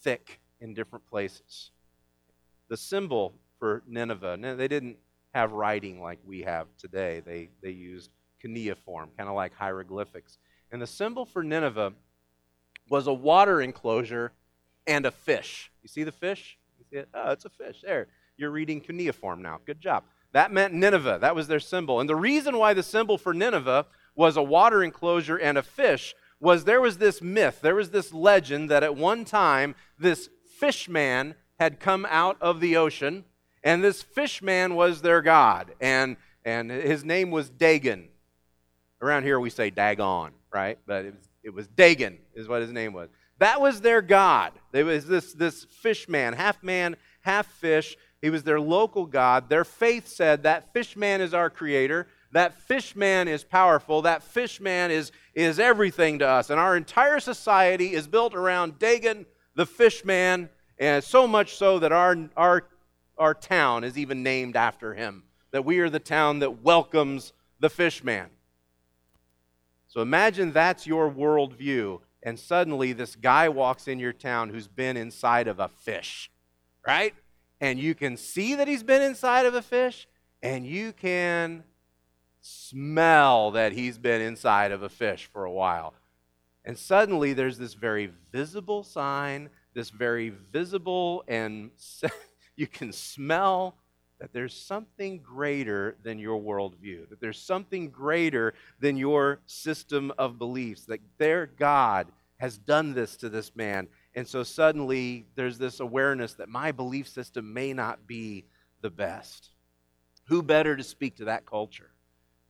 thick 0.00 0.40
in 0.60 0.72
different 0.72 1.06
places. 1.06 1.70
The 2.68 2.76
symbol 2.76 3.34
for 3.64 3.82
Nineveh, 3.88 4.36
they 4.58 4.68
didn't 4.68 4.98
have 5.32 5.52
writing 5.52 5.98
like 5.98 6.18
we 6.26 6.42
have 6.42 6.66
today. 6.76 7.22
They, 7.24 7.48
they 7.62 7.70
used 7.70 8.10
cuneiform, 8.38 9.08
kind 9.16 9.26
of 9.26 9.34
like 9.34 9.54
hieroglyphics. 9.54 10.36
And 10.70 10.82
the 10.82 10.86
symbol 10.86 11.24
for 11.24 11.42
Nineveh 11.42 11.94
was 12.90 13.06
a 13.06 13.12
water 13.14 13.62
enclosure 13.62 14.32
and 14.86 15.06
a 15.06 15.10
fish. 15.10 15.72
You 15.82 15.88
see 15.88 16.04
the 16.04 16.12
fish? 16.12 16.58
You 16.78 16.84
see 16.90 16.96
it? 16.98 17.08
Oh, 17.14 17.30
it's 17.30 17.46
a 17.46 17.48
fish. 17.48 17.80
There. 17.82 18.08
You're 18.36 18.50
reading 18.50 18.82
cuneiform 18.82 19.40
now. 19.40 19.60
Good 19.64 19.80
job. 19.80 20.04
That 20.32 20.52
meant 20.52 20.74
Nineveh. 20.74 21.20
That 21.22 21.34
was 21.34 21.48
their 21.48 21.58
symbol. 21.58 22.00
And 22.00 22.08
the 22.08 22.16
reason 22.16 22.58
why 22.58 22.74
the 22.74 22.82
symbol 22.82 23.16
for 23.16 23.32
Nineveh 23.32 23.86
was 24.14 24.36
a 24.36 24.42
water 24.42 24.84
enclosure 24.84 25.38
and 25.38 25.56
a 25.56 25.62
fish 25.62 26.14
was 26.38 26.64
there 26.64 26.82
was 26.82 26.98
this 26.98 27.22
myth, 27.22 27.60
there 27.62 27.76
was 27.76 27.92
this 27.92 28.12
legend 28.12 28.70
that 28.70 28.82
at 28.82 28.94
one 28.94 29.24
time 29.24 29.74
this 29.98 30.28
fish 30.58 30.86
man 30.86 31.34
had 31.58 31.80
come 31.80 32.06
out 32.10 32.36
of 32.42 32.60
the 32.60 32.76
ocean, 32.76 33.24
and 33.64 33.82
this 33.82 34.02
fish 34.02 34.42
man 34.42 34.74
was 34.74 35.00
their 35.00 35.22
god, 35.22 35.72
and, 35.80 36.16
and 36.44 36.70
his 36.70 37.04
name 37.04 37.30
was 37.30 37.48
Dagon. 37.48 38.08
Around 39.00 39.24
here 39.24 39.40
we 39.40 39.50
say 39.50 39.70
Dagon, 39.70 40.32
right? 40.52 40.78
But 40.86 41.06
it 41.06 41.14
was, 41.14 41.28
it 41.42 41.54
was 41.54 41.66
Dagon, 41.68 42.18
is 42.34 42.46
what 42.46 42.60
his 42.60 42.70
name 42.70 42.92
was. 42.92 43.08
That 43.38 43.60
was 43.60 43.80
their 43.80 44.02
god. 44.02 44.52
It 44.72 44.84
was 44.84 45.06
this, 45.06 45.32
this 45.32 45.64
fish 45.64 46.08
man, 46.08 46.34
half 46.34 46.62
man, 46.62 46.96
half 47.22 47.46
fish. 47.46 47.96
He 48.22 48.30
was 48.30 48.44
their 48.44 48.60
local 48.60 49.06
god. 49.06 49.48
Their 49.48 49.64
faith 49.64 50.08
said 50.08 50.44
that 50.44 50.72
fish 50.72 50.96
man 50.96 51.20
is 51.20 51.34
our 51.34 51.50
creator. 51.50 52.06
That 52.32 52.54
fish 52.62 52.94
man 52.94 53.28
is 53.28 53.44
powerful. 53.44 54.02
That 54.02 54.22
fish 54.22 54.60
man 54.60 54.90
is, 54.90 55.10
is 55.34 55.58
everything 55.58 56.18
to 56.20 56.26
us. 56.26 56.50
And 56.50 56.60
our 56.60 56.76
entire 56.76 57.20
society 57.20 57.94
is 57.94 58.06
built 58.06 58.34
around 58.34 58.78
Dagon, 58.78 59.26
the 59.54 59.66
fish 59.66 60.04
man, 60.04 60.48
and 60.78 61.02
so 61.02 61.26
much 61.26 61.56
so 61.56 61.78
that 61.78 61.92
our, 61.92 62.16
our, 62.36 62.64
our 63.18 63.34
town 63.34 63.84
is 63.84 63.98
even 63.98 64.22
named 64.22 64.56
after 64.56 64.94
him. 64.94 65.24
That 65.50 65.64
we 65.64 65.78
are 65.78 65.90
the 65.90 66.00
town 66.00 66.40
that 66.40 66.62
welcomes 66.62 67.32
the 67.60 67.70
fish 67.70 68.02
man. 68.02 68.28
So 69.86 70.00
imagine 70.00 70.52
that's 70.52 70.86
your 70.86 71.08
worldview, 71.08 72.00
and 72.22 72.38
suddenly 72.38 72.92
this 72.92 73.14
guy 73.14 73.48
walks 73.48 73.86
in 73.86 74.00
your 74.00 74.12
town 74.12 74.50
who's 74.50 74.66
been 74.66 74.96
inside 74.96 75.46
of 75.46 75.60
a 75.60 75.68
fish, 75.68 76.32
right? 76.84 77.14
And 77.60 77.78
you 77.78 77.94
can 77.94 78.16
see 78.16 78.56
that 78.56 78.66
he's 78.66 78.82
been 78.82 79.02
inside 79.02 79.46
of 79.46 79.54
a 79.54 79.62
fish, 79.62 80.08
and 80.42 80.66
you 80.66 80.92
can 80.92 81.62
smell 82.40 83.52
that 83.52 83.72
he's 83.72 83.96
been 83.96 84.20
inside 84.20 84.72
of 84.72 84.82
a 84.82 84.88
fish 84.88 85.30
for 85.32 85.44
a 85.44 85.52
while. 85.52 85.94
And 86.64 86.76
suddenly 86.76 87.32
there's 87.32 87.58
this 87.58 87.74
very 87.74 88.10
visible 88.32 88.82
sign, 88.82 89.48
this 89.74 89.90
very 89.90 90.30
visible, 90.30 91.22
and 91.28 91.70
you 92.56 92.66
can 92.66 92.92
smell 92.92 93.74
that 94.20 94.32
there's 94.32 94.54
something 94.54 95.18
greater 95.18 95.96
than 96.02 96.18
your 96.18 96.40
worldview, 96.40 97.08
that 97.10 97.20
there's 97.20 97.38
something 97.38 97.90
greater 97.90 98.54
than 98.80 98.96
your 98.96 99.40
system 99.46 100.12
of 100.18 100.38
beliefs, 100.38 100.84
that 100.86 101.00
their 101.18 101.46
God 101.46 102.06
has 102.38 102.56
done 102.58 102.94
this 102.94 103.16
to 103.18 103.28
this 103.28 103.54
man. 103.56 103.88
And 104.14 104.26
so 104.26 104.42
suddenly 104.42 105.26
there's 105.34 105.58
this 105.58 105.80
awareness 105.80 106.34
that 106.34 106.48
my 106.48 106.72
belief 106.72 107.08
system 107.08 107.52
may 107.52 107.72
not 107.72 108.06
be 108.06 108.44
the 108.80 108.90
best. 108.90 109.50
Who 110.28 110.42
better 110.42 110.76
to 110.76 110.82
speak 110.82 111.16
to 111.16 111.26
that 111.26 111.44
culture? 111.44 111.90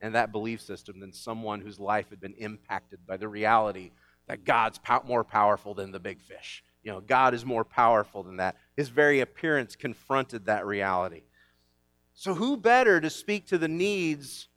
and 0.01 0.15
that 0.15 0.31
belief 0.31 0.61
system 0.61 0.99
than 0.99 1.11
someone 1.11 1.61
whose 1.61 1.79
life 1.79 2.09
had 2.09 2.19
been 2.19 2.35
impacted 2.37 2.99
by 3.07 3.17
the 3.17 3.27
reality 3.27 3.91
that 4.27 4.43
God's 4.43 4.79
more 5.07 5.23
powerful 5.23 5.73
than 5.73 5.91
the 5.91 5.99
big 5.99 6.21
fish. 6.21 6.63
You 6.85 6.91
know, 6.91 7.01
God 7.01 7.33
is 7.33 7.43
more 7.43 7.65
powerful 7.65 8.21
than 8.21 8.37
that. 8.37 8.55
His 8.77 8.89
very 8.89 9.19
appearance 9.19 9.75
confronted 9.75 10.45
that 10.45 10.67
reality. 10.67 11.23
So, 12.13 12.35
who 12.35 12.55
better 12.55 13.01
to 13.01 13.09
speak 13.09 13.47
to 13.47 13.57
the 13.57 13.67
needs 13.67 14.47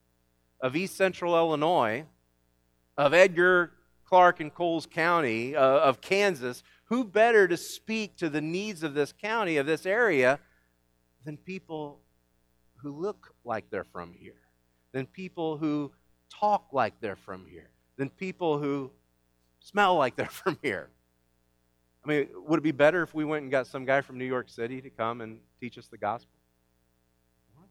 of 0.61 0.77
East 0.77 0.95
Central 0.95 1.35
Illinois, 1.35 2.05
of 2.99 3.15
Edgar, 3.15 3.73
Clark, 4.05 4.41
and 4.41 4.55
Coles 4.55 4.87
County, 4.87 5.57
uh, 5.57 5.63
of 5.63 6.03
Kansas? 6.03 6.63
Who 6.85 7.03
better 7.03 7.49
to 7.49 7.57
speak 7.57 8.19
to 8.19 8.29
the 8.29 8.43
needs 8.43 8.83
of 8.83 8.93
this 8.93 9.13
county, 9.13 9.57
of 9.57 9.65
this 9.65 9.87
area, 9.87 10.39
than 11.25 11.39
people 11.39 12.01
who 12.77 12.93
look 12.93 13.35
like 13.43 13.71
they're 13.71 13.85
from 13.85 14.13
here, 14.13 14.43
than 14.93 15.07
people 15.07 15.57
who 15.57 15.93
talk 16.29 16.69
like 16.73 17.01
they're 17.01 17.17
from 17.17 17.47
here, 17.47 17.71
than 17.97 18.11
people 18.11 18.59
who 18.59 18.91
smell 19.61 19.97
like 19.97 20.15
they're 20.15 20.27
from 20.27 20.59
here? 20.63 20.91
I 22.09 22.11
mean, 22.11 22.29
would 22.47 22.59
it 22.59 22.63
be 22.63 22.73
better 22.73 23.03
if 23.03 23.13
we 23.13 23.27
went 23.27 23.43
and 23.43 23.51
got 23.51 23.67
some 23.67 23.85
guy 23.85 24.01
from 24.01 24.17
New 24.17 24.25
York 24.25 24.49
City 24.49 24.81
to 24.81 24.89
come 24.89 25.21
and 25.21 25.41
teach 25.61 25.77
us 25.77 25.89
the 25.89 25.99
gospel? 25.99 26.33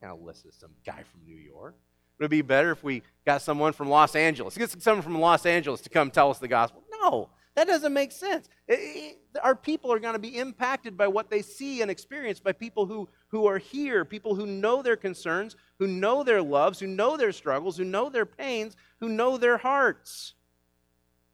going 0.00 0.20
to 0.20 0.24
listen 0.24 0.50
to 0.50 0.56
some 0.56 0.70
guy 0.86 1.02
from 1.10 1.24
New 1.26 1.36
York. 1.36 1.74
Would 2.18 2.26
it 2.26 2.30
be 2.30 2.42
better 2.42 2.70
if 2.70 2.84
we 2.84 3.02
got 3.26 3.42
someone 3.42 3.72
from 3.72 3.88
Los 3.88 4.14
Angeles? 4.14 4.56
Get 4.56 4.70
someone 4.80 5.02
from 5.02 5.18
Los 5.18 5.44
Angeles 5.44 5.80
to 5.80 5.88
come 5.88 6.12
tell 6.12 6.30
us 6.30 6.38
the 6.38 6.46
gospel? 6.46 6.84
No, 7.02 7.30
that 7.56 7.66
doesn't 7.66 7.92
make 7.92 8.12
sense. 8.12 8.48
It, 8.68 8.78
it, 8.78 9.18
our 9.42 9.56
people 9.56 9.92
are 9.92 9.98
going 9.98 10.12
to 10.12 10.20
be 10.20 10.38
impacted 10.38 10.96
by 10.96 11.08
what 11.08 11.30
they 11.30 11.42
see 11.42 11.82
and 11.82 11.90
experience 11.90 12.38
by 12.38 12.52
people 12.52 12.86
who, 12.86 13.08
who 13.28 13.46
are 13.46 13.58
here, 13.58 14.04
people 14.04 14.36
who 14.36 14.46
know 14.46 14.82
their 14.82 14.96
concerns, 14.96 15.56
who 15.80 15.88
know 15.88 16.22
their 16.22 16.42
loves, 16.42 16.78
who 16.78 16.86
know 16.86 17.16
their 17.16 17.32
struggles, 17.32 17.76
who 17.76 17.84
know 17.84 18.08
their 18.08 18.26
pains, 18.26 18.76
who 19.00 19.08
know 19.08 19.36
their 19.36 19.58
hearts. 19.58 20.34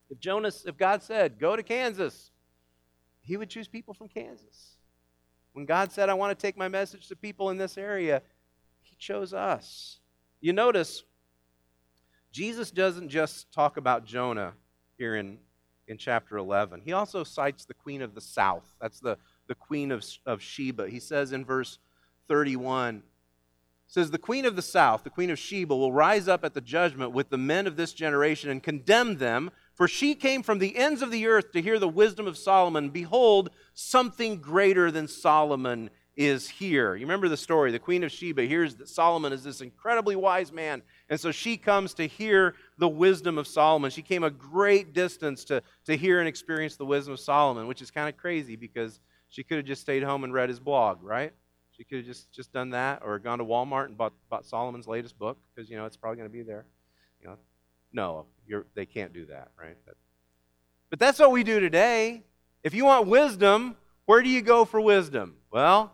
If 0.09 0.21
Jonas, 0.21 0.64
if 0.67 0.79
God 0.79 1.03
said, 1.03 1.38
go 1.38 1.55
to 1.55 1.62
Kansas, 1.62 2.31
he 3.25 3.37
would 3.37 3.49
choose 3.49 3.69
people 3.69 3.95
from 3.95 4.09
Kansas. 4.09 4.77
When 5.53 5.67
God 5.67 5.93
said, 5.93 6.09
I 6.09 6.15
want 6.15 6.37
to 6.37 6.43
take 6.43 6.57
my 6.57 6.69
message 6.69 7.09
to 7.09 7.17
people 7.17 7.51
in 7.51 7.59
this 7.59 7.79
area, 7.79 8.23
he 8.83 8.97
chose 8.97 9.33
us. 9.33 9.99
You 10.41 10.53
notice, 10.53 11.05
Jesus 12.33 12.71
doesn't 12.71 13.09
just 13.09 13.53
talk 13.53 13.77
about 13.77 14.05
Jonah 14.05 14.53
here 14.99 15.17
in, 15.17 15.39
in 15.87 15.97
chapter 15.97 16.37
11. 16.37 16.83
He 16.85 16.93
also 16.93 17.25
cites 17.25 17.65
the 17.65 17.75
queen 17.75 18.03
of 18.03 18.15
the 18.15 18.21
south. 18.21 18.65
That's 18.81 19.01
the, 19.01 19.17
the 19.47 19.55
queen 19.55 19.91
of, 19.91 20.05
of 20.27 20.43
Sheba. 20.43 20.89
He 20.89 21.01
says 21.01 21.33
in 21.33 21.45
verse 21.45 21.79
31, 22.29 23.03
says, 23.87 24.11
The 24.11 24.19
queen 24.19 24.45
of 24.45 24.57
the 24.57 24.63
south, 24.63 25.05
the 25.05 25.11
queen 25.11 25.31
of 25.31 25.39
Sheba, 25.39 25.75
will 25.75 25.93
rise 25.93 26.29
up 26.29 26.45
at 26.45 26.55
the 26.55 26.61
judgment 26.61 27.13
with 27.13 27.31
the 27.31 27.39
men 27.39 27.67
of 27.67 27.77
this 27.77 27.93
generation 27.93 28.51
and 28.51 28.63
condemn 28.63 29.19
them, 29.19 29.51
for 29.75 29.89
she 29.89 30.15
came 30.15 30.43
from 30.43 30.59
the 30.59 30.77
ends 30.77 31.03
of 31.03 31.11
the 31.11 31.27
earth 31.27 31.53
to 31.53 31.63
hear 31.63 31.79
the 31.79 31.89
wisdom 31.89 32.27
of 32.27 32.39
Solomon. 32.39 32.91
Behold, 32.91 33.51
something 33.75 34.41
greater 34.41 34.91
than 34.91 35.09
Solomon 35.09 35.91
is 36.17 36.49
here. 36.49 36.95
You 36.95 37.07
remember 37.07 37.29
the 37.29 37.37
story. 37.37 37.73
The 37.73 37.79
Queen 37.79 38.05
of 38.05 38.13
Sheba 38.13 38.43
hears 38.43 38.77
that 38.77 38.89
Solomon 38.89 39.33
is 39.33 39.43
this 39.43 39.61
incredibly 39.61 40.15
wise 40.15 40.53
man. 40.53 40.83
And 41.09 41.19
so 41.19 41.33
she 41.33 41.57
comes 41.57 41.95
to 41.95 42.07
hear 42.07 42.55
the 42.79 42.89
wisdom 42.89 43.37
of 43.37 43.47
Solomon. 43.47 43.91
She 43.91 44.03
came 44.03 44.23
a 44.23 44.31
great 44.31 44.93
distance 44.93 45.45
to, 45.47 45.63
to 45.87 45.97
hear 45.97 46.21
and 46.21 46.29
experience 46.29 46.77
the 46.77 46.87
wisdom 46.87 47.15
of 47.15 47.21
Solomon, 47.21 47.67
which 47.67 47.83
is 47.83 47.91
kind 47.91 48.09
of 48.09 48.17
crazy 48.17 48.57
because 48.57 49.01
she 49.29 49.43
could 49.43 49.57
have 49.57 49.67
just 49.67 49.83
stayed 49.83 50.05
home 50.05 50.23
and 50.23 50.33
read 50.33 50.49
his 50.49 50.61
blog, 50.61 51.03
right? 51.03 51.33
She 51.73 51.83
could 51.83 51.99
have 51.99 52.07
just, 52.07 52.31
just 52.31 52.53
done 52.53 52.71
that 52.71 53.03
or 53.05 53.19
gone 53.19 53.39
to 53.39 53.45
Walmart 53.45 53.87
and 53.87 53.99
bought, 53.99 54.13
bought 54.31 54.47
Solomon's 54.47 54.87
latest 54.87 55.19
book 55.19 55.39
because, 55.53 55.69
you 55.69 55.77
know, 55.77 55.87
it's 55.87 55.97
probably 55.97 56.19
going 56.19 56.29
to 56.29 56.33
be 56.33 56.43
there. 56.43 56.67
No, 57.94 58.26
they 58.74 58.85
can't 58.85 59.12
do 59.12 59.24
that, 59.26 59.48
right? 59.59 59.76
But 60.90 60.98
that's 60.98 61.18
what 61.18 61.30
we 61.30 61.44
do 61.44 61.61
today. 61.61 62.24
If 62.64 62.74
you 62.74 62.85
want 62.85 63.07
wisdom, 63.07 63.76
where 64.07 64.20
do 64.20 64.28
you 64.28 64.42
go 64.42 64.64
for 64.64 64.80
wisdom? 64.80 65.37
Well, 65.50 65.92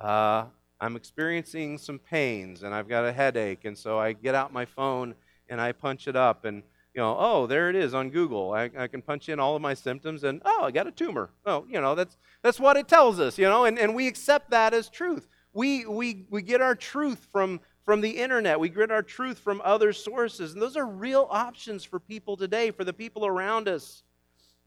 uh, 0.00 0.44
I'm 0.80 0.94
experiencing 0.94 1.78
some 1.78 1.98
pains 1.98 2.62
and 2.62 2.74
I've 2.74 2.88
got 2.88 3.04
a 3.04 3.12
headache. 3.12 3.64
And 3.64 3.76
so 3.76 3.98
I 3.98 4.12
get 4.12 4.34
out 4.34 4.52
my 4.52 4.64
phone 4.64 5.14
and 5.48 5.60
I 5.60 5.72
punch 5.72 6.06
it 6.06 6.16
up 6.16 6.44
and, 6.44 6.62
you 6.94 7.00
know, 7.00 7.16
oh, 7.18 7.46
there 7.46 7.70
it 7.70 7.76
is 7.76 7.94
on 7.94 8.10
Google. 8.10 8.52
I, 8.52 8.70
I 8.78 8.86
can 8.86 9.00
punch 9.00 9.28
in 9.28 9.40
all 9.40 9.56
of 9.56 9.62
my 9.62 9.74
symptoms 9.74 10.24
and, 10.24 10.42
oh, 10.44 10.64
I 10.64 10.70
got 10.70 10.86
a 10.86 10.90
tumor. 10.92 11.30
Oh, 11.46 11.64
you 11.68 11.80
know, 11.80 11.94
that's, 11.94 12.16
that's 12.42 12.60
what 12.60 12.76
it 12.76 12.88
tells 12.88 13.18
us, 13.18 13.38
you 13.38 13.46
know, 13.46 13.64
and, 13.64 13.78
and 13.78 13.94
we 13.94 14.06
accept 14.06 14.50
that 14.50 14.74
as 14.74 14.88
truth. 14.88 15.26
We, 15.54 15.86
we, 15.86 16.26
we 16.30 16.42
get 16.42 16.60
our 16.60 16.74
truth 16.74 17.26
from, 17.32 17.60
from 17.88 18.02
the 18.02 18.18
internet. 18.18 18.60
We 18.60 18.68
get 18.68 18.90
our 18.90 19.02
truth 19.02 19.38
from 19.38 19.62
other 19.64 19.94
sources. 19.94 20.52
And 20.52 20.60
those 20.60 20.76
are 20.76 20.84
real 20.84 21.26
options 21.30 21.84
for 21.84 21.98
people 21.98 22.36
today, 22.36 22.70
for 22.70 22.84
the 22.84 22.92
people 22.92 23.24
around 23.24 23.66
us. 23.66 24.02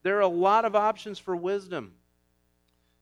There 0.01 0.17
are 0.17 0.21
a 0.21 0.27
lot 0.27 0.65
of 0.65 0.75
options 0.75 1.19
for 1.19 1.36
wisdom. 1.36 1.93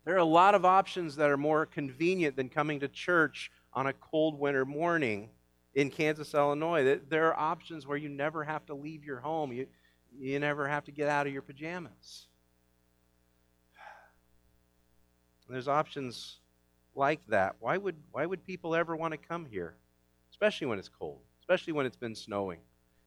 There 0.04 0.16
are 0.16 0.18
a 0.18 0.26
lot 0.26 0.56
of 0.56 0.66
options 0.66 1.16
that 1.16 1.30
are 1.30 1.38
more 1.38 1.66
convenient 1.66 2.36
than 2.36 2.50
coming 2.50 2.82
to 2.82 2.90
church 2.90 3.50
on 3.72 3.88
a 3.88 3.94
cold 3.94 4.38
winter 4.38 4.66
morning 4.66 5.30
in 5.74 5.90
Kansas, 5.90 6.34
Illinois. 6.34 7.00
There 7.08 7.28
are 7.28 7.40
options 7.40 7.88
where 7.88 7.98
you 7.98 8.10
never 8.10 8.44
have 8.44 8.66
to 8.66 8.74
leave 8.74 9.06
your 9.06 9.22
home. 9.22 9.54
You, 9.54 9.68
you 10.20 10.38
never 10.38 10.68
have 10.68 10.84
to 10.84 10.92
get 10.92 11.08
out 11.08 11.28
of 11.28 11.32
your 11.32 11.44
pajamas. 11.44 12.28
There's 15.48 15.70
options 15.70 16.40
like 16.94 17.26
that. 17.30 17.56
Why 17.62 17.78
would, 17.78 17.96
why 18.12 18.26
would 18.26 18.46
people 18.46 18.76
ever 18.76 18.98
want 18.98 19.14
to 19.14 19.18
come 19.18 19.46
here? 19.46 19.76
Especially 20.40 20.68
when 20.68 20.80
it's 20.80 20.88
cold, 20.88 21.20
especially 21.42 21.74
when 21.74 21.86
it's 21.86 21.98
been 21.98 22.16
snowing. 22.16 22.60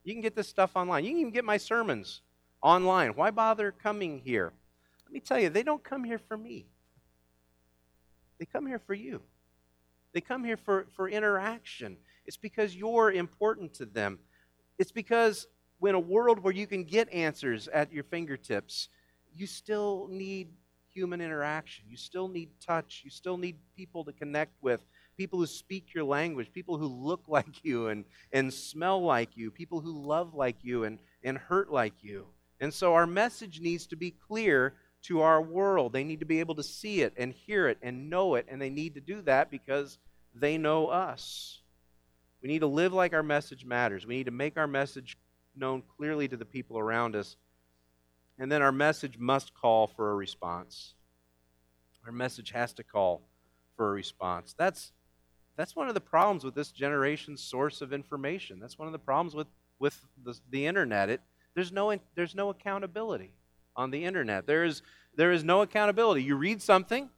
You 0.05 0.12
can 0.12 0.21
get 0.21 0.37
this 0.37 0.49
stuff 0.49 0.73
online. 0.77 1.05
You 1.05 1.12
can 1.12 1.21
even 1.21 1.33
get 1.33 1.47
my 1.47 1.57
sermons 1.57 2.21
online. 2.61 3.12
Why 3.12 3.31
bother 3.31 3.73
coming 3.73 4.21
here? 4.23 4.53
Let 5.07 5.12
me 5.14 5.21
tell 5.21 5.40
you, 5.40 5.49
they 5.49 5.62
don't 5.62 5.83
come 5.83 6.05
here 6.05 6.18
for 6.18 6.37
me. 6.37 6.66
They 8.38 8.45
come 8.45 8.66
here 8.66 8.81
for 8.81 8.92
you. 8.92 9.23
They 10.12 10.21
come 10.21 10.45
here 10.45 10.59
for, 10.59 10.87
for 10.95 11.09
interaction. 11.09 11.97
It's 12.27 12.37
because 12.37 12.77
you're 12.77 13.11
important 13.11 13.73
to 13.75 13.87
them. 13.87 14.18
It's 14.79 14.92
because 14.92 15.47
when 15.79 15.95
a 15.95 16.01
world 16.01 16.40
where 16.40 16.53
you 16.53 16.66
can 16.66 16.85
get 16.85 17.11
answers 17.14 17.66
at 17.68 17.92
your 17.95 18.05
fingertips, 18.05 18.90
you 19.35 19.47
still 19.47 20.07
need 20.11 20.49
human 20.92 21.23
interaction. 21.23 21.85
You 21.88 21.97
still 21.97 22.29
need 22.29 22.51
touch. 22.61 23.01
You 23.05 23.11
still 23.11 23.38
need 23.38 23.57
people 23.75 24.05
to 24.05 24.12
connect 24.12 24.53
with, 24.61 24.85
people 25.16 25.38
who 25.38 25.46
speak 25.46 25.94
your 25.94 26.05
language, 26.05 26.53
people 26.53 26.79
who 26.79 26.87
look 26.87 27.25
like 27.29 27.64
you 27.64 27.88
and, 27.88 28.05
and 28.33 28.53
smell 28.53 29.03
like 29.03 29.37
you, 29.37 29.51
people 29.51 29.81
who 29.81 29.92
love 30.07 30.35
like 30.35 30.57
you 30.62 30.85
and, 30.85 30.98
and 31.22 31.38
hurt 31.38 31.70
like 31.70 31.94
you. 32.03 32.27
And 32.61 32.72
so 32.72 32.94
our 32.94 33.07
message 33.07 33.61
needs 33.61 33.87
to 33.88 33.96
be 33.96 34.12
clear 34.12 34.75
to 35.03 35.20
our 35.20 35.42
world. 35.42 35.92
They 35.92 36.05
need 36.05 36.20
to 36.20 36.27
be 36.27 36.40
able 36.40 36.55
to 36.55 36.62
see 36.62 37.03
it 37.03 37.12
and 37.16 37.33
hear 37.33 37.68
it 37.68 37.79
and 37.83 38.09
know 38.09 38.37
it, 38.37 38.46
and 38.48 38.62
they 38.62 38.70
need 38.70 38.94
to 38.94 39.01
do 39.01 39.20
that 39.22 39.51
because 39.51 39.98
they 40.35 40.59
know 40.59 40.87
us. 40.87 41.61
We 42.40 42.48
need 42.48 42.61
to 42.61 42.66
live 42.66 42.92
like 42.92 43.12
our 43.12 43.22
message 43.22 43.64
matters. 43.64 44.07
We 44.07 44.16
need 44.16 44.27
to 44.27 44.33
make 44.33 44.57
our 44.57 44.66
message 44.66 45.16
known 45.57 45.83
clearly 45.96 46.29
to 46.29 46.37
the 46.37 46.44
people 46.44 46.79
around 46.79 47.14
us. 47.14 47.37
And 48.38 48.51
then 48.51 48.62
our 48.62 48.72
message 48.72 49.18
must 49.18 49.55
call 49.55 49.87
for 49.87 50.11
a 50.11 50.14
response. 50.14 50.94
Our 52.07 52.12
message 52.12 52.51
has 52.51 52.72
to 52.75 52.83
call 52.83 53.22
for 53.77 53.90
a 53.90 53.92
response. 53.92 54.55
That's, 54.57 54.92
that's 55.57 55.77
one 55.77 55.88
of 55.88 55.95
the 55.95 56.01
problems 56.01 56.45
with 56.45 56.55
this 56.55 56.71
generation's 56.71 57.43
source 57.43 57.83
of 57.83 57.93
information. 57.93 58.59
That's 58.61 58.79
one 58.79 58.88
of 58.88 58.93
the 58.93 58.99
problems 58.99 59.35
with, 59.35 59.49
with 59.79 59.99
the, 60.25 60.38
the 60.51 60.67
internet. 60.67 61.11
It, 61.11 61.21
there's, 61.55 61.73
no, 61.73 61.95
there's 62.15 62.35
no 62.35 62.49
accountability 62.49 63.35
on 63.77 63.91
the 63.91 64.05
internet. 64.05 64.47
There 64.47 64.65
is, 64.65 64.83
there 65.15 65.33
is 65.33 65.45
no 65.45 65.62
accountability. 65.62 66.23
You 66.23 66.37
read 66.37 66.62
something, 66.62 67.11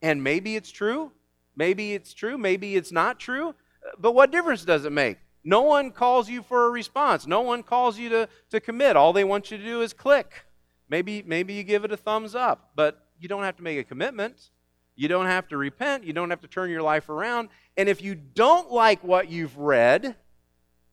and 0.00 0.22
maybe 0.22 0.56
it's 0.56 0.70
true, 0.70 1.12
maybe 1.54 1.94
it's 1.94 2.12
true, 2.12 2.36
maybe 2.36 2.76
it's 2.76 2.92
not 2.92 3.20
true, 3.20 3.54
but 3.98 4.12
what 4.12 4.32
difference 4.32 4.64
does 4.64 4.84
it 4.84 4.92
make? 4.92 5.18
No 5.44 5.62
one 5.62 5.90
calls 5.90 6.28
you 6.28 6.42
for 6.42 6.66
a 6.66 6.70
response. 6.70 7.26
No 7.26 7.40
one 7.40 7.62
calls 7.62 7.98
you 7.98 8.08
to, 8.10 8.28
to 8.50 8.60
commit. 8.60 8.96
All 8.96 9.12
they 9.12 9.24
want 9.24 9.50
you 9.50 9.58
to 9.58 9.64
do 9.64 9.82
is 9.82 9.92
click. 9.92 10.44
Maybe, 10.88 11.22
maybe 11.26 11.54
you 11.54 11.64
give 11.64 11.84
it 11.84 11.90
a 11.90 11.96
thumbs 11.96 12.34
up, 12.34 12.70
but 12.76 13.06
you 13.18 13.28
don't 13.28 13.42
have 13.42 13.56
to 13.56 13.62
make 13.62 13.78
a 13.78 13.84
commitment. 13.84 14.50
You 14.94 15.08
don't 15.08 15.26
have 15.26 15.48
to 15.48 15.56
repent. 15.56 16.04
You 16.04 16.12
don't 16.12 16.30
have 16.30 16.42
to 16.42 16.48
turn 16.48 16.70
your 16.70 16.82
life 16.82 17.08
around. 17.08 17.48
And 17.76 17.88
if 17.88 18.02
you 18.02 18.14
don't 18.14 18.70
like 18.70 19.02
what 19.02 19.30
you've 19.30 19.56
read, 19.56 20.16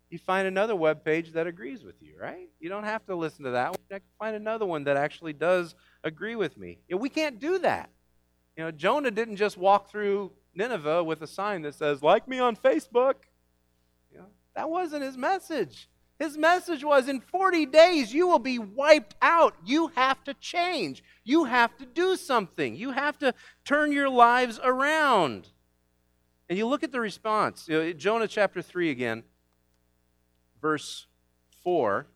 you 0.10 0.18
find 0.18 0.48
another 0.48 0.76
web 0.76 1.04
page 1.04 1.34
that 1.34 1.46
agrees 1.46 1.84
with 1.84 2.02
you, 2.02 2.14
right? 2.20 2.50
You 2.60 2.70
don't 2.70 2.86
have 2.86 3.06
to 3.08 3.16
listen 3.16 3.46
to 3.46 3.52
that 3.52 3.72
one. 3.72 3.80
I 3.92 3.96
can 3.96 4.02
find 4.18 4.36
another 4.36 4.66
one 4.66 4.86
that 4.86 4.98
actually 4.98 5.34
does 5.34 5.76
agree 6.04 6.36
with 6.36 6.58
me. 6.58 6.80
We 6.90 7.10
can't 7.10 7.40
do 7.40 7.60
that. 7.60 7.90
You 8.58 8.64
know, 8.64 8.72
Jonah 8.72 9.12
didn't 9.12 9.36
just 9.36 9.58
walk 9.58 9.92
through 9.92 10.32
Nineveh 10.56 11.04
with 11.04 11.22
a 11.22 11.28
sign 11.28 11.62
that 11.62 11.76
says, 11.76 12.02
like 12.02 12.28
me 12.28 12.40
on 12.40 12.56
Facebook. 12.56 13.16
You 14.12 14.20
know, 14.20 14.26
that 14.56 14.70
wasn't 14.70 15.04
his 15.04 15.16
message. 15.16 15.90
His 16.20 16.38
message 16.38 16.84
was 16.84 17.08
in 17.08 17.22
40 17.22 17.66
days, 17.66 18.14
you 18.14 18.28
will 18.28 18.40
be 18.40 18.60
wiped 18.60 19.16
out. 19.22 19.56
You 19.66 19.88
have 19.96 20.22
to 20.26 20.34
change. 20.36 21.02
You 21.24 21.46
have 21.46 21.76
to 21.78 21.86
do 21.86 22.18
something. 22.18 22.76
You 22.76 22.92
have 22.92 23.18
to 23.20 23.34
turn 23.64 23.94
your 23.94 24.10
lives 24.10 24.60
around. 24.62 25.48
And 26.50 26.58
you 26.58 26.68
look 26.68 26.84
at 26.84 26.92
the 26.92 27.00
response. 27.00 27.68
You 27.70 27.82
know, 27.82 27.94
Jonah 27.94 28.28
chapter 28.28 28.62
3 28.62 28.90
again 28.90 29.24
verse 30.62 31.08
4. 31.64 32.08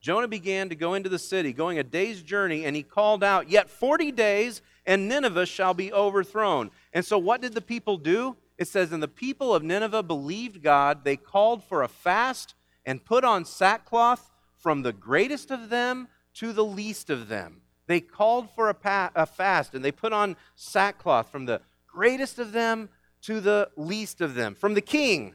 Jonah 0.00 0.28
began 0.28 0.70
to 0.70 0.74
go 0.74 0.94
into 0.94 1.08
the 1.08 1.18
city, 1.18 1.52
going 1.52 1.78
a 1.78 1.82
day's 1.82 2.22
journey, 2.22 2.64
and 2.64 2.74
he 2.74 2.82
called 2.82 3.22
out, 3.22 3.50
Yet 3.50 3.68
40 3.68 4.12
days, 4.12 4.62
and 4.86 5.08
Nineveh 5.08 5.44
shall 5.44 5.74
be 5.74 5.92
overthrown. 5.92 6.70
And 6.94 7.04
so, 7.04 7.18
what 7.18 7.42
did 7.42 7.52
the 7.52 7.60
people 7.60 7.98
do? 7.98 8.36
It 8.60 8.68
says, 8.68 8.92
And 8.92 9.02
the 9.02 9.08
people 9.08 9.54
of 9.54 9.62
Nineveh 9.62 10.02
believed 10.02 10.62
God. 10.62 11.02
They 11.02 11.16
called 11.16 11.64
for 11.64 11.82
a 11.82 11.88
fast 11.88 12.54
and 12.84 13.02
put 13.02 13.24
on 13.24 13.46
sackcloth 13.46 14.30
from 14.58 14.82
the 14.82 14.92
greatest 14.92 15.50
of 15.50 15.70
them 15.70 16.08
to 16.34 16.52
the 16.52 16.64
least 16.64 17.08
of 17.08 17.28
them. 17.28 17.62
They 17.86 18.00
called 18.00 18.50
for 18.54 18.68
a, 18.68 18.74
pa- 18.74 19.12
a 19.16 19.24
fast 19.24 19.74
and 19.74 19.82
they 19.82 19.90
put 19.90 20.12
on 20.12 20.36
sackcloth 20.54 21.32
from 21.32 21.46
the 21.46 21.62
greatest 21.86 22.38
of 22.38 22.52
them 22.52 22.90
to 23.22 23.40
the 23.40 23.70
least 23.76 24.20
of 24.20 24.34
them. 24.34 24.54
From 24.54 24.74
the 24.74 24.82
king, 24.82 25.34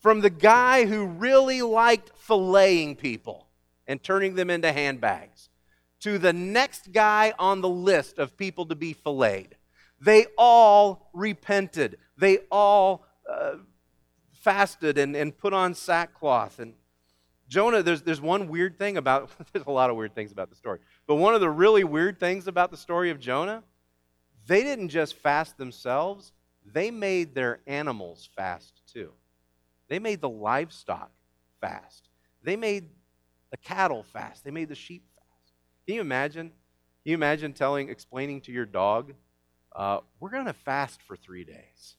from 0.00 0.20
the 0.20 0.30
guy 0.30 0.86
who 0.86 1.06
really 1.06 1.62
liked 1.62 2.10
filleting 2.28 2.98
people 2.98 3.46
and 3.86 4.02
turning 4.02 4.34
them 4.34 4.50
into 4.50 4.72
handbags, 4.72 5.48
to 6.00 6.18
the 6.18 6.32
next 6.32 6.92
guy 6.92 7.32
on 7.38 7.60
the 7.60 7.68
list 7.68 8.18
of 8.18 8.36
people 8.36 8.66
to 8.66 8.74
be 8.74 8.92
filleted. 8.92 9.55
They 10.00 10.26
all 10.36 11.10
repented. 11.12 11.98
They 12.18 12.38
all 12.50 13.04
uh, 13.30 13.56
fasted 14.32 14.98
and, 14.98 15.16
and 15.16 15.36
put 15.36 15.52
on 15.52 15.74
sackcloth. 15.74 16.58
And 16.58 16.74
Jonah, 17.48 17.82
there's, 17.82 18.02
there's 18.02 18.20
one 18.20 18.48
weird 18.48 18.78
thing 18.78 18.96
about, 18.96 19.30
there's 19.52 19.66
a 19.66 19.70
lot 19.70 19.90
of 19.90 19.96
weird 19.96 20.14
things 20.14 20.32
about 20.32 20.50
the 20.50 20.56
story, 20.56 20.80
but 21.06 21.16
one 21.16 21.34
of 21.34 21.40
the 21.40 21.50
really 21.50 21.84
weird 21.84 22.20
things 22.20 22.46
about 22.46 22.70
the 22.70 22.76
story 22.76 23.10
of 23.10 23.18
Jonah, 23.18 23.62
they 24.46 24.62
didn't 24.62 24.88
just 24.88 25.14
fast 25.14 25.56
themselves, 25.58 26.32
they 26.64 26.90
made 26.90 27.34
their 27.34 27.60
animals 27.66 28.28
fast 28.36 28.82
too. 28.92 29.12
They 29.88 29.98
made 29.98 30.20
the 30.20 30.28
livestock 30.28 31.10
fast. 31.60 32.08
They 32.42 32.56
made 32.56 32.88
the 33.50 33.56
cattle 33.56 34.02
fast. 34.02 34.44
They 34.44 34.50
made 34.50 34.68
the 34.68 34.74
sheep 34.74 35.04
fast. 35.14 35.52
Can 35.86 35.94
you 35.94 36.00
imagine? 36.00 36.48
Can 36.48 37.10
you 37.10 37.14
imagine 37.14 37.52
telling, 37.52 37.88
explaining 37.88 38.40
to 38.42 38.52
your 38.52 38.66
dog, 38.66 39.12
uh, 39.76 40.00
we're 40.18 40.30
going 40.30 40.46
to 40.46 40.54
fast 40.54 41.02
for 41.02 41.16
three 41.16 41.44
days? 41.44 41.96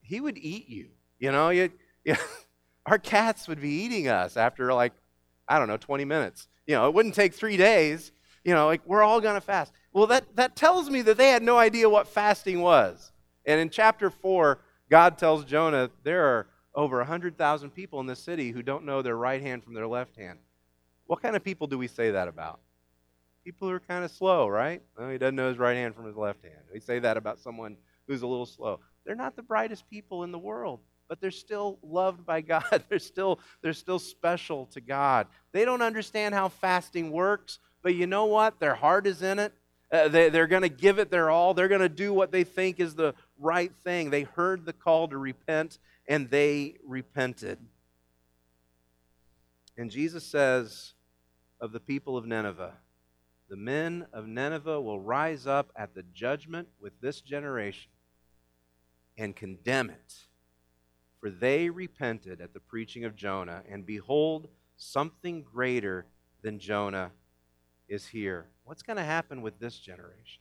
He 0.00 0.20
would 0.20 0.38
eat 0.38 0.68
you. 0.68 0.88
You 1.18 1.30
know, 1.30 1.50
you, 1.50 1.70
you 2.04 2.16
our 2.86 2.98
cats 2.98 3.46
would 3.46 3.60
be 3.60 3.68
eating 3.68 4.08
us 4.08 4.36
after 4.36 4.72
like, 4.72 4.94
I 5.46 5.58
don't 5.58 5.68
know, 5.68 5.76
20 5.76 6.04
minutes. 6.04 6.48
You 6.66 6.74
know, 6.74 6.88
it 6.88 6.94
wouldn't 6.94 7.14
take 7.14 7.34
three 7.34 7.56
days. 7.56 8.10
You 8.44 8.54
know, 8.54 8.66
like 8.66 8.80
we're 8.86 9.02
all 9.02 9.20
going 9.20 9.34
to 9.34 9.40
fast. 9.40 9.72
Well, 9.92 10.06
that, 10.06 10.36
that 10.36 10.56
tells 10.56 10.88
me 10.88 11.02
that 11.02 11.18
they 11.18 11.28
had 11.28 11.42
no 11.42 11.58
idea 11.58 11.88
what 11.88 12.08
fasting 12.08 12.60
was. 12.60 13.12
And 13.44 13.60
in 13.60 13.68
chapter 13.68 14.08
4, 14.10 14.58
God 14.88 15.18
tells 15.18 15.44
Jonah 15.44 15.90
there 16.02 16.24
are 16.24 16.46
over 16.74 16.98
100,000 16.98 17.70
people 17.70 18.00
in 18.00 18.06
this 18.06 18.20
city 18.20 18.52
who 18.52 18.62
don't 18.62 18.84
know 18.84 19.02
their 19.02 19.16
right 19.16 19.42
hand 19.42 19.62
from 19.62 19.74
their 19.74 19.86
left 19.86 20.16
hand. 20.16 20.38
What 21.06 21.20
kind 21.20 21.36
of 21.36 21.44
people 21.44 21.66
do 21.66 21.76
we 21.76 21.88
say 21.88 22.12
that 22.12 22.28
about? 22.28 22.60
People 23.44 23.70
are 23.70 23.80
kind 23.80 24.04
of 24.04 24.10
slow, 24.10 24.48
right? 24.48 24.82
Well, 24.98 25.10
he 25.10 25.18
doesn't 25.18 25.36
know 25.36 25.48
his 25.48 25.58
right 25.58 25.76
hand 25.76 25.94
from 25.94 26.06
his 26.06 26.16
left 26.16 26.42
hand. 26.42 26.60
We 26.72 26.80
say 26.80 26.98
that 26.98 27.16
about 27.16 27.38
someone 27.38 27.76
who's 28.06 28.22
a 28.22 28.26
little 28.26 28.46
slow. 28.46 28.80
They're 29.04 29.14
not 29.14 29.36
the 29.36 29.42
brightest 29.42 29.88
people 29.88 30.24
in 30.24 30.32
the 30.32 30.38
world 30.38 30.80
but 31.10 31.20
they're 31.20 31.32
still 31.32 31.76
loved 31.82 32.24
by 32.24 32.40
God. 32.40 32.84
They're 32.88 33.00
still, 33.00 33.40
they're 33.60 33.74
still 33.74 33.98
special 33.98 34.66
to 34.66 34.80
God. 34.80 35.26
They 35.52 35.66
don't 35.66 35.82
understand 35.82 36.34
how 36.34 36.48
fasting 36.48 37.10
works, 37.10 37.58
but 37.82 37.94
you 37.94 38.06
know 38.06 38.24
what? 38.24 38.60
Their 38.60 38.76
heart 38.76 39.06
is 39.06 39.20
in 39.20 39.38
it. 39.38 39.52
Uh, 39.92 40.06
they, 40.06 40.28
they're 40.30 40.46
going 40.46 40.62
to 40.62 40.68
give 40.68 41.00
it 41.00 41.10
their 41.10 41.28
all. 41.28 41.52
They're 41.52 41.68
going 41.68 41.80
to 41.80 41.88
do 41.88 42.14
what 42.14 42.30
they 42.30 42.44
think 42.44 42.78
is 42.78 42.94
the 42.94 43.14
right 43.40 43.74
thing. 43.82 44.10
They 44.10 44.22
heard 44.22 44.64
the 44.64 44.72
call 44.72 45.08
to 45.08 45.18
repent, 45.18 45.80
and 46.06 46.30
they 46.30 46.76
repented. 46.86 47.58
And 49.76 49.90
Jesus 49.90 50.24
says 50.24 50.92
of 51.60 51.72
the 51.72 51.80
people 51.80 52.16
of 52.16 52.24
Nineveh, 52.24 52.74
the 53.50 53.56
men 53.56 54.06
of 54.14 54.26
Nineveh 54.26 54.80
will 54.80 55.00
rise 55.00 55.46
up 55.46 55.70
at 55.76 55.94
the 55.94 56.04
judgment 56.14 56.68
with 56.80 56.98
this 57.02 57.20
generation 57.20 57.90
and 59.18 59.36
condemn 59.36 59.90
it 59.90 60.14
for 61.20 61.30
they 61.30 61.68
repented 61.68 62.40
at 62.40 62.54
the 62.54 62.60
preaching 62.60 63.04
of 63.04 63.14
Jonah, 63.14 63.62
and 63.70 63.84
behold, 63.84 64.48
something 64.78 65.42
greater 65.42 66.06
than 66.42 66.58
Jonah 66.58 67.10
is 67.88 68.06
here. 68.06 68.46
What's 68.64 68.82
going 68.82 68.96
to 68.96 69.04
happen 69.04 69.42
with 69.42 69.58
this 69.60 69.78
generation? 69.78 70.40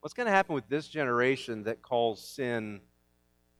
What's 0.00 0.14
going 0.14 0.26
to 0.26 0.32
happen 0.32 0.54
with 0.54 0.68
this 0.68 0.88
generation 0.88 1.64
that 1.64 1.82
calls 1.82 2.26
sin 2.26 2.80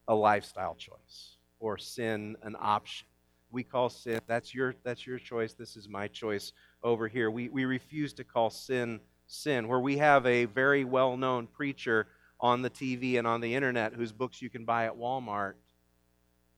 a 0.07 0.14
lifestyle 0.14 0.74
choice 0.74 1.37
or 1.61 1.77
sin 1.77 2.37
an 2.42 2.57
option? 2.59 3.07
We 3.51 3.62
call 3.62 3.90
sin, 3.90 4.20
that's 4.27 4.55
your, 4.55 4.74
that's 4.85 5.07
your 5.07 5.18
choice, 5.18 5.53
this 5.53 5.77
is 5.77 5.88
my 5.88 6.09
choice 6.09 6.53
over 6.83 7.09
here. 7.09 7.31
We, 7.31 7.49
we 7.49 7.64
refuse 7.64 8.12
to 8.14 8.25
call 8.25 8.51
sin 8.51 9.01
sin, 9.27 9.69
where 9.69 9.81
we 9.81 9.99
have 9.99 10.25
a 10.27 10.47
very 10.47 10.85
well 10.85 11.17
known 11.17 11.47
preacher 11.47 12.07
on 12.41 12.62
the 12.62 12.71
TV 12.71 13.19
and 13.19 13.27
on 13.27 13.41
the 13.41 13.55
internet 13.55 13.93
whose 13.93 14.12
books 14.12 14.41
you 14.41 14.49
can 14.49 14.64
buy 14.64 14.87
at 14.87 14.97
Walmart 14.97 15.55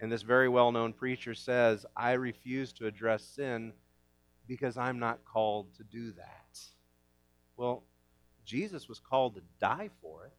and 0.00 0.11
this 0.11 0.22
very 0.22 0.48
well 0.48 0.72
known 0.72 0.92
preacher 0.92 1.35
says, 1.35 1.85
I 1.94 2.12
refuse 2.12 2.72
to 2.74 2.87
address 2.87 3.22
sin 3.22 3.72
because 4.48 4.76
I'm 4.78 4.98
not 4.98 5.24
called 5.24 5.74
to 5.76 5.85
do 5.85 6.12
that. 6.12 6.59
Well, 7.56 7.85
Jesus 8.46 8.88
was 8.88 8.98
called 8.98 9.35
to 9.35 9.42
die 9.61 9.90
for 10.00 10.24
it. 10.24 10.33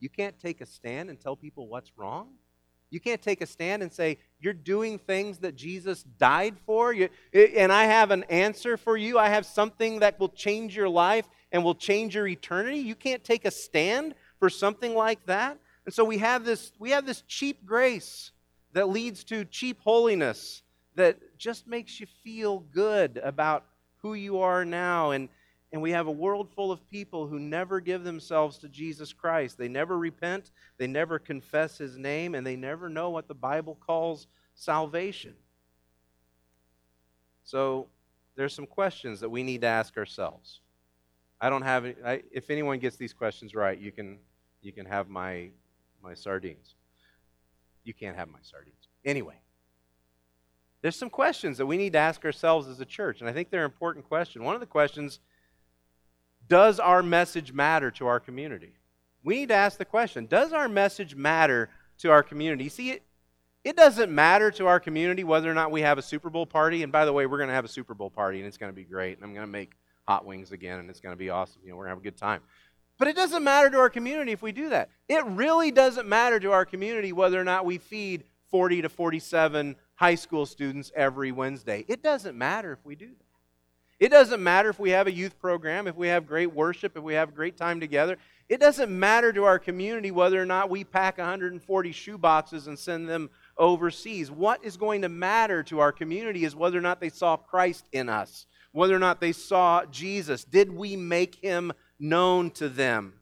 You 0.00 0.08
can't 0.08 0.38
take 0.38 0.62
a 0.62 0.66
stand 0.66 1.10
and 1.10 1.20
tell 1.20 1.36
people 1.36 1.68
what's 1.68 1.92
wrong. 1.96 2.30
You 2.90 3.00
can't 3.00 3.20
take 3.20 3.40
a 3.40 3.46
stand 3.46 3.82
and 3.82 3.92
say, 3.92 4.18
You're 4.40 4.52
doing 4.52 4.98
things 4.98 5.38
that 5.38 5.56
Jesus 5.56 6.02
died 6.02 6.56
for, 6.64 6.92
you, 6.92 7.08
and 7.32 7.72
I 7.72 7.84
have 7.84 8.10
an 8.10 8.24
answer 8.24 8.76
for 8.76 8.96
you. 8.96 9.18
I 9.18 9.28
have 9.28 9.46
something 9.46 10.00
that 10.00 10.20
will 10.20 10.28
change 10.28 10.76
your 10.76 10.88
life 10.88 11.28
and 11.52 11.64
will 11.64 11.74
change 11.74 12.14
your 12.14 12.26
eternity. 12.26 12.78
You 12.78 12.94
can't 12.94 13.24
take 13.24 13.44
a 13.44 13.50
stand 13.50 14.14
for 14.38 14.50
something 14.50 14.94
like 14.94 15.24
that. 15.26 15.58
And 15.84 15.94
so 15.94 16.04
we 16.04 16.18
have 16.18 16.44
this, 16.44 16.72
we 16.78 16.90
have 16.90 17.06
this 17.06 17.22
cheap 17.22 17.64
grace 17.64 18.32
that 18.72 18.88
leads 18.88 19.24
to 19.24 19.44
cheap 19.44 19.80
holiness 19.82 20.62
that 20.96 21.38
just 21.38 21.66
makes 21.66 22.00
you 22.00 22.06
feel 22.24 22.60
good 22.72 23.20
about 23.22 23.64
who 24.02 24.14
you 24.14 24.40
are 24.40 24.64
now. 24.64 25.10
And, 25.12 25.28
and 25.76 25.82
we 25.82 25.90
have 25.90 26.06
a 26.06 26.10
world 26.10 26.48
full 26.48 26.72
of 26.72 26.88
people 26.88 27.26
who 27.26 27.38
never 27.38 27.80
give 27.80 28.02
themselves 28.02 28.56
to 28.56 28.68
Jesus 28.70 29.12
Christ. 29.12 29.58
They 29.58 29.68
never 29.68 29.98
repent, 29.98 30.50
they 30.78 30.86
never 30.86 31.18
confess 31.18 31.76
his 31.76 31.98
name, 31.98 32.34
and 32.34 32.46
they 32.46 32.56
never 32.56 32.88
know 32.88 33.10
what 33.10 33.28
the 33.28 33.34
Bible 33.34 33.76
calls 33.78 34.26
salvation. 34.54 35.34
So 37.44 37.88
there's 38.36 38.54
some 38.54 38.64
questions 38.64 39.20
that 39.20 39.28
we 39.28 39.42
need 39.42 39.60
to 39.60 39.66
ask 39.66 39.98
ourselves. 39.98 40.60
I 41.42 41.50
don't 41.50 41.60
have 41.60 41.84
any, 41.84 41.94
I, 42.02 42.22
if 42.32 42.48
anyone 42.48 42.78
gets 42.78 42.96
these 42.96 43.12
questions 43.12 43.54
right, 43.54 43.78
you 43.78 43.92
can 43.92 44.16
you 44.62 44.72
can 44.72 44.86
have 44.86 45.10
my 45.10 45.50
my 46.02 46.14
sardines 46.14 46.74
you 47.84 47.92
can't 47.92 48.16
have 48.16 48.30
my 48.30 48.38
sardines. 48.40 48.88
Anyway, 49.04 49.36
there's 50.80 50.96
some 50.96 51.10
questions 51.10 51.58
that 51.58 51.66
we 51.66 51.76
need 51.76 51.92
to 51.92 51.98
ask 51.98 52.24
ourselves 52.24 52.66
as 52.66 52.80
a 52.80 52.86
church, 52.86 53.20
and 53.20 53.28
I 53.28 53.34
think 53.34 53.50
they're 53.50 53.66
an 53.66 53.70
important 53.70 54.08
question. 54.08 54.42
One 54.42 54.54
of 54.54 54.60
the 54.60 54.66
questions 54.66 55.20
does 56.48 56.80
our 56.80 57.02
message 57.02 57.52
matter 57.52 57.90
to 57.92 58.06
our 58.06 58.20
community? 58.20 58.72
We 59.22 59.40
need 59.40 59.48
to 59.48 59.54
ask 59.54 59.78
the 59.78 59.84
question 59.84 60.26
Does 60.26 60.52
our 60.52 60.68
message 60.68 61.14
matter 61.14 61.70
to 61.98 62.10
our 62.10 62.22
community? 62.22 62.68
See, 62.68 62.90
it, 62.90 63.02
it 63.64 63.76
doesn't 63.76 64.14
matter 64.14 64.50
to 64.52 64.66
our 64.66 64.78
community 64.78 65.24
whether 65.24 65.50
or 65.50 65.54
not 65.54 65.72
we 65.72 65.80
have 65.80 65.98
a 65.98 66.02
Super 66.02 66.30
Bowl 66.30 66.46
party. 66.46 66.82
And 66.82 66.92
by 66.92 67.04
the 67.04 67.12
way, 67.12 67.26
we're 67.26 67.38
going 67.38 67.48
to 67.48 67.54
have 67.54 67.64
a 67.64 67.68
Super 67.68 67.94
Bowl 67.94 68.10
party, 68.10 68.38
and 68.38 68.46
it's 68.46 68.56
going 68.56 68.70
to 68.70 68.76
be 68.76 68.84
great. 68.84 69.16
And 69.16 69.24
I'm 69.24 69.34
going 69.34 69.46
to 69.46 69.50
make 69.50 69.72
hot 70.06 70.24
wings 70.24 70.52
again, 70.52 70.78
and 70.78 70.88
it's 70.88 71.00
going 71.00 71.12
to 71.12 71.18
be 71.18 71.30
awesome. 71.30 71.62
You 71.64 71.70
know, 71.70 71.76
we're 71.76 71.86
going 71.86 71.96
to 71.96 71.96
have 71.96 72.02
a 72.02 72.10
good 72.10 72.16
time. 72.16 72.42
But 72.98 73.08
it 73.08 73.16
doesn't 73.16 73.42
matter 73.42 73.68
to 73.70 73.78
our 73.78 73.90
community 73.90 74.32
if 74.32 74.40
we 74.40 74.52
do 74.52 74.68
that. 74.70 74.90
It 75.08 75.24
really 75.26 75.70
doesn't 75.70 76.08
matter 76.08 76.38
to 76.40 76.52
our 76.52 76.64
community 76.64 77.12
whether 77.12 77.40
or 77.40 77.44
not 77.44 77.64
we 77.64 77.78
feed 77.78 78.24
40 78.50 78.82
to 78.82 78.88
47 78.88 79.76
high 79.96 80.14
school 80.14 80.46
students 80.46 80.92
every 80.94 81.32
Wednesday. 81.32 81.84
It 81.88 82.02
doesn't 82.02 82.38
matter 82.38 82.72
if 82.72 82.84
we 82.84 82.94
do 82.94 83.08
that. 83.08 83.24
It 83.98 84.10
doesn't 84.10 84.42
matter 84.42 84.68
if 84.68 84.78
we 84.78 84.90
have 84.90 85.06
a 85.06 85.12
youth 85.12 85.38
program, 85.38 85.86
if 85.86 85.96
we 85.96 86.08
have 86.08 86.26
great 86.26 86.52
worship, 86.52 86.96
if 86.96 87.02
we 87.02 87.14
have 87.14 87.34
great 87.34 87.56
time 87.56 87.80
together. 87.80 88.18
It 88.48 88.60
doesn't 88.60 88.96
matter 88.96 89.32
to 89.32 89.44
our 89.44 89.58
community 89.58 90.10
whether 90.10 90.40
or 90.40 90.46
not 90.46 90.70
we 90.70 90.84
pack 90.84 91.18
140 91.18 91.92
shoe 91.92 92.18
boxes 92.18 92.66
and 92.66 92.78
send 92.78 93.08
them 93.08 93.30
overseas. 93.56 94.30
What 94.30 94.64
is 94.64 94.76
going 94.76 95.02
to 95.02 95.08
matter 95.08 95.62
to 95.64 95.80
our 95.80 95.92
community 95.92 96.44
is 96.44 96.54
whether 96.54 96.78
or 96.78 96.82
not 96.82 97.00
they 97.00 97.08
saw 97.08 97.36
Christ 97.36 97.88
in 97.90 98.08
us, 98.08 98.46
whether 98.72 98.94
or 98.94 99.00
not 99.00 99.20
they 99.20 99.32
saw 99.32 99.84
Jesus. 99.86 100.44
Did 100.44 100.72
we 100.72 100.94
make 100.94 101.36
him 101.36 101.72
known 101.98 102.50
to 102.52 102.68
them? 102.68 103.14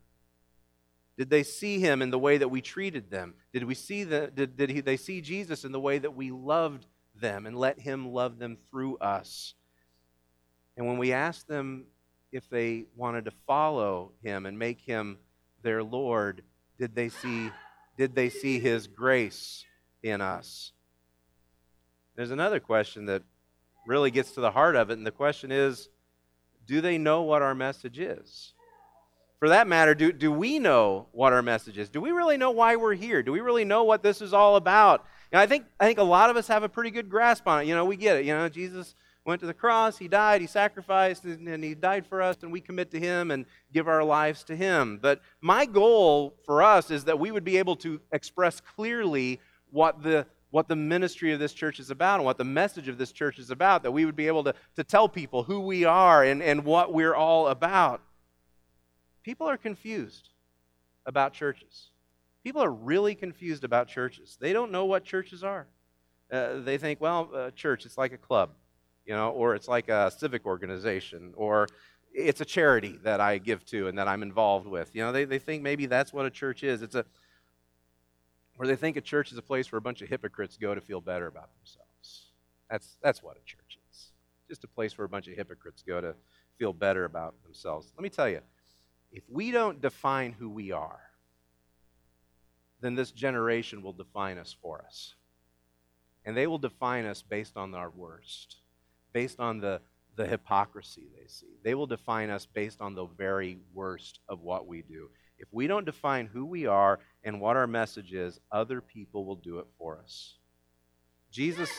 Did 1.16 1.30
they 1.30 1.44
see 1.44 1.78
him 1.78 2.02
in 2.02 2.10
the 2.10 2.18
way 2.18 2.38
that 2.38 2.48
we 2.48 2.60
treated 2.60 3.10
them? 3.10 3.34
Did, 3.52 3.64
we 3.64 3.74
see 3.74 4.02
the, 4.02 4.32
did, 4.34 4.56
did 4.56 4.70
he, 4.70 4.80
they 4.80 4.96
see 4.96 5.20
Jesus 5.20 5.64
in 5.64 5.70
the 5.70 5.80
way 5.80 5.98
that 5.98 6.16
we 6.16 6.32
loved 6.32 6.86
them 7.14 7.46
and 7.46 7.56
let 7.56 7.78
him 7.78 8.08
love 8.08 8.38
them 8.40 8.58
through 8.70 8.96
us? 8.98 9.54
And 10.76 10.86
when 10.86 10.98
we 10.98 11.12
asked 11.12 11.48
them 11.48 11.84
if 12.32 12.48
they 12.48 12.86
wanted 12.96 13.26
to 13.26 13.32
follow 13.46 14.12
him 14.22 14.46
and 14.46 14.58
make 14.58 14.80
him 14.80 15.18
their 15.62 15.82
Lord, 15.82 16.42
did 16.78 16.94
they 16.94 17.08
see, 17.08 17.50
did 17.96 18.14
they 18.14 18.28
see 18.28 18.58
his 18.58 18.86
grace 18.86 19.64
in 20.02 20.20
us? 20.20 20.72
There's 22.16 22.30
another 22.30 22.60
question 22.60 23.06
that 23.06 23.22
really 23.86 24.10
gets 24.10 24.32
to 24.32 24.40
the 24.40 24.50
heart 24.50 24.76
of 24.76 24.90
it. 24.90 24.98
And 24.98 25.06
the 25.06 25.10
question 25.10 25.52
is 25.52 25.88
do 26.66 26.80
they 26.80 26.98
know 26.98 27.22
what 27.22 27.42
our 27.42 27.54
message 27.54 27.98
is? 27.98 28.54
For 29.38 29.50
that 29.50 29.66
matter, 29.66 29.94
do, 29.94 30.12
do 30.12 30.32
we 30.32 30.58
know 30.58 31.08
what 31.12 31.32
our 31.34 31.42
message 31.42 31.76
is? 31.76 31.90
Do 31.90 32.00
we 32.00 32.10
really 32.10 32.38
know 32.38 32.50
why 32.50 32.76
we're 32.76 32.94
here? 32.94 33.22
Do 33.22 33.32
we 33.32 33.40
really 33.40 33.64
know 33.64 33.84
what 33.84 34.02
this 34.02 34.22
is 34.22 34.32
all 34.32 34.56
about? 34.56 35.04
I 35.32 35.46
think, 35.46 35.66
I 35.78 35.84
think 35.84 35.98
a 35.98 36.04
lot 36.04 36.30
of 36.30 36.36
us 36.36 36.46
have 36.48 36.62
a 36.62 36.68
pretty 36.68 36.90
good 36.90 37.10
grasp 37.10 37.46
on 37.46 37.60
it. 37.60 37.66
You 37.66 37.74
know, 37.74 37.84
we 37.84 37.96
get 37.96 38.16
it. 38.16 38.24
You 38.24 38.34
know, 38.34 38.48
Jesus 38.48 38.94
went 39.24 39.40
to 39.40 39.46
the 39.46 39.54
cross, 39.54 39.96
he 39.96 40.08
died, 40.08 40.40
he 40.40 40.46
sacrificed, 40.46 41.24
and, 41.24 41.64
he 41.64 41.74
died 41.74 42.06
for 42.06 42.20
us, 42.20 42.36
and 42.42 42.52
we 42.52 42.60
commit 42.60 42.90
to 42.90 43.00
him 43.00 43.30
and 43.30 43.46
give 43.72 43.88
our 43.88 44.04
lives 44.04 44.44
to 44.44 44.56
him. 44.56 44.98
But 45.00 45.22
my 45.40 45.64
goal 45.64 46.34
for 46.44 46.62
us 46.62 46.90
is 46.90 47.04
that 47.04 47.18
we 47.18 47.30
would 47.30 47.44
be 47.44 47.56
able 47.56 47.76
to 47.76 48.00
express 48.12 48.60
clearly 48.60 49.40
what 49.70 50.02
the 50.02 50.26
what 50.50 50.68
the 50.68 50.76
ministry 50.76 51.32
of 51.32 51.40
this 51.40 51.52
church 51.52 51.80
is 51.80 51.90
about 51.90 52.20
and 52.20 52.24
what 52.24 52.38
the 52.38 52.44
message 52.44 52.86
of 52.86 52.96
this 52.96 53.10
church 53.10 53.40
is 53.40 53.50
about, 53.50 53.82
that 53.82 53.90
we 53.90 54.04
would 54.04 54.14
be 54.14 54.28
able 54.28 54.44
to, 54.44 54.54
to 54.76 54.84
tell 54.84 55.08
people 55.08 55.42
who 55.42 55.58
we 55.58 55.84
are 55.84 56.22
and, 56.22 56.40
and 56.40 56.64
what 56.64 56.94
we're 56.94 57.12
all 57.12 57.48
about. 57.48 58.00
People 59.24 59.48
are 59.48 59.56
confused 59.56 60.28
about 61.06 61.32
churches. 61.32 61.90
People 62.44 62.62
are 62.62 62.70
really 62.70 63.16
confused 63.16 63.64
about 63.64 63.88
churches. 63.88 64.38
They 64.40 64.52
don't 64.52 64.70
know 64.70 64.84
what 64.84 65.02
churches 65.02 65.42
are. 65.42 65.66
Uh, 66.30 66.60
they 66.60 66.78
think, 66.78 67.00
well, 67.00 67.30
uh, 67.34 67.50
church, 67.50 67.84
it's 67.84 67.98
like 67.98 68.12
a 68.12 68.16
club, 68.16 68.50
you 69.06 69.14
know, 69.14 69.30
or 69.30 69.54
it's 69.54 69.68
like 69.68 69.88
a 69.88 70.10
civic 70.10 70.46
organization, 70.46 71.32
or 71.36 71.68
it's 72.12 72.40
a 72.40 72.44
charity 72.44 72.98
that 73.02 73.20
I 73.20 73.38
give 73.38 73.64
to 73.66 73.88
and 73.88 73.98
that 73.98 74.08
I'm 74.08 74.22
involved 74.22 74.66
with. 74.66 74.94
You 74.94 75.02
know, 75.02 75.12
they, 75.12 75.24
they 75.24 75.38
think 75.38 75.62
maybe 75.62 75.86
that's 75.86 76.12
what 76.12 76.26
a 76.26 76.30
church 76.30 76.62
is. 76.62 76.82
It's 76.82 76.94
a 76.94 77.04
or 78.58 78.66
they 78.66 78.76
think 78.76 78.96
a 78.96 79.00
church 79.00 79.32
is 79.32 79.38
a 79.38 79.42
place 79.42 79.70
where 79.72 79.78
a 79.78 79.82
bunch 79.82 80.00
of 80.02 80.08
hypocrites 80.08 80.56
go 80.56 80.74
to 80.74 80.80
feel 80.80 81.00
better 81.00 81.26
about 81.26 81.50
themselves. 81.58 82.26
That's, 82.70 82.96
that's 83.02 83.22
what 83.22 83.36
a 83.36 83.44
church 83.44 83.78
is. 83.90 84.10
Just 84.48 84.64
a 84.64 84.68
place 84.68 84.96
where 84.96 85.04
a 85.04 85.08
bunch 85.08 85.26
of 85.26 85.34
hypocrites 85.34 85.82
go 85.86 86.00
to 86.00 86.14
feel 86.58 86.72
better 86.72 87.04
about 87.04 87.34
themselves. 87.42 87.92
Let 87.96 88.02
me 88.02 88.08
tell 88.08 88.28
you, 88.28 88.40
if 89.12 89.24
we 89.28 89.50
don't 89.50 89.80
define 89.80 90.32
who 90.32 90.48
we 90.48 90.72
are, 90.72 91.00
then 92.80 92.94
this 92.94 93.10
generation 93.10 93.82
will 93.82 93.92
define 93.92 94.38
us 94.38 94.54
for 94.60 94.84
us. 94.86 95.14
And 96.24 96.36
they 96.36 96.46
will 96.46 96.58
define 96.58 97.06
us 97.06 97.22
based 97.22 97.56
on 97.56 97.74
our 97.74 97.90
worst, 97.90 98.56
based 99.14 99.40
on 99.40 99.60
the, 99.60 99.80
the 100.16 100.26
hypocrisy 100.26 101.08
they 101.16 101.26
see. 101.26 101.56
They 101.62 101.74
will 101.74 101.86
define 101.86 102.28
us 102.28 102.46
based 102.46 102.82
on 102.82 102.94
the 102.94 103.06
very 103.06 103.58
worst 103.72 104.20
of 104.28 104.42
what 104.42 104.66
we 104.66 104.82
do. 104.82 105.08
If 105.38 105.48
we 105.50 105.66
don't 105.66 105.86
define 105.86 106.26
who 106.26 106.44
we 106.44 106.66
are 106.66 106.98
and 107.22 107.40
what 107.40 107.56
our 107.56 107.66
message 107.66 108.12
is, 108.12 108.38
other 108.52 108.82
people 108.82 109.24
will 109.24 109.36
do 109.36 109.60
it 109.60 109.66
for 109.78 109.98
us. 109.98 110.34
Jesus, 111.30 111.70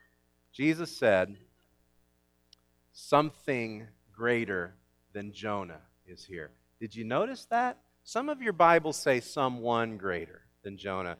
Jesus 0.52 0.96
said, 0.96 1.36
Something 2.92 3.86
greater 4.12 4.74
than 5.12 5.32
Jonah 5.32 5.82
is 6.06 6.24
here. 6.24 6.50
Did 6.80 6.96
you 6.96 7.04
notice 7.04 7.44
that? 7.46 7.78
Some 8.02 8.28
of 8.28 8.42
your 8.42 8.52
Bibles 8.52 8.96
say 8.96 9.20
someone 9.20 9.98
greater 9.98 10.42
than 10.64 10.76
Jonah, 10.76 11.16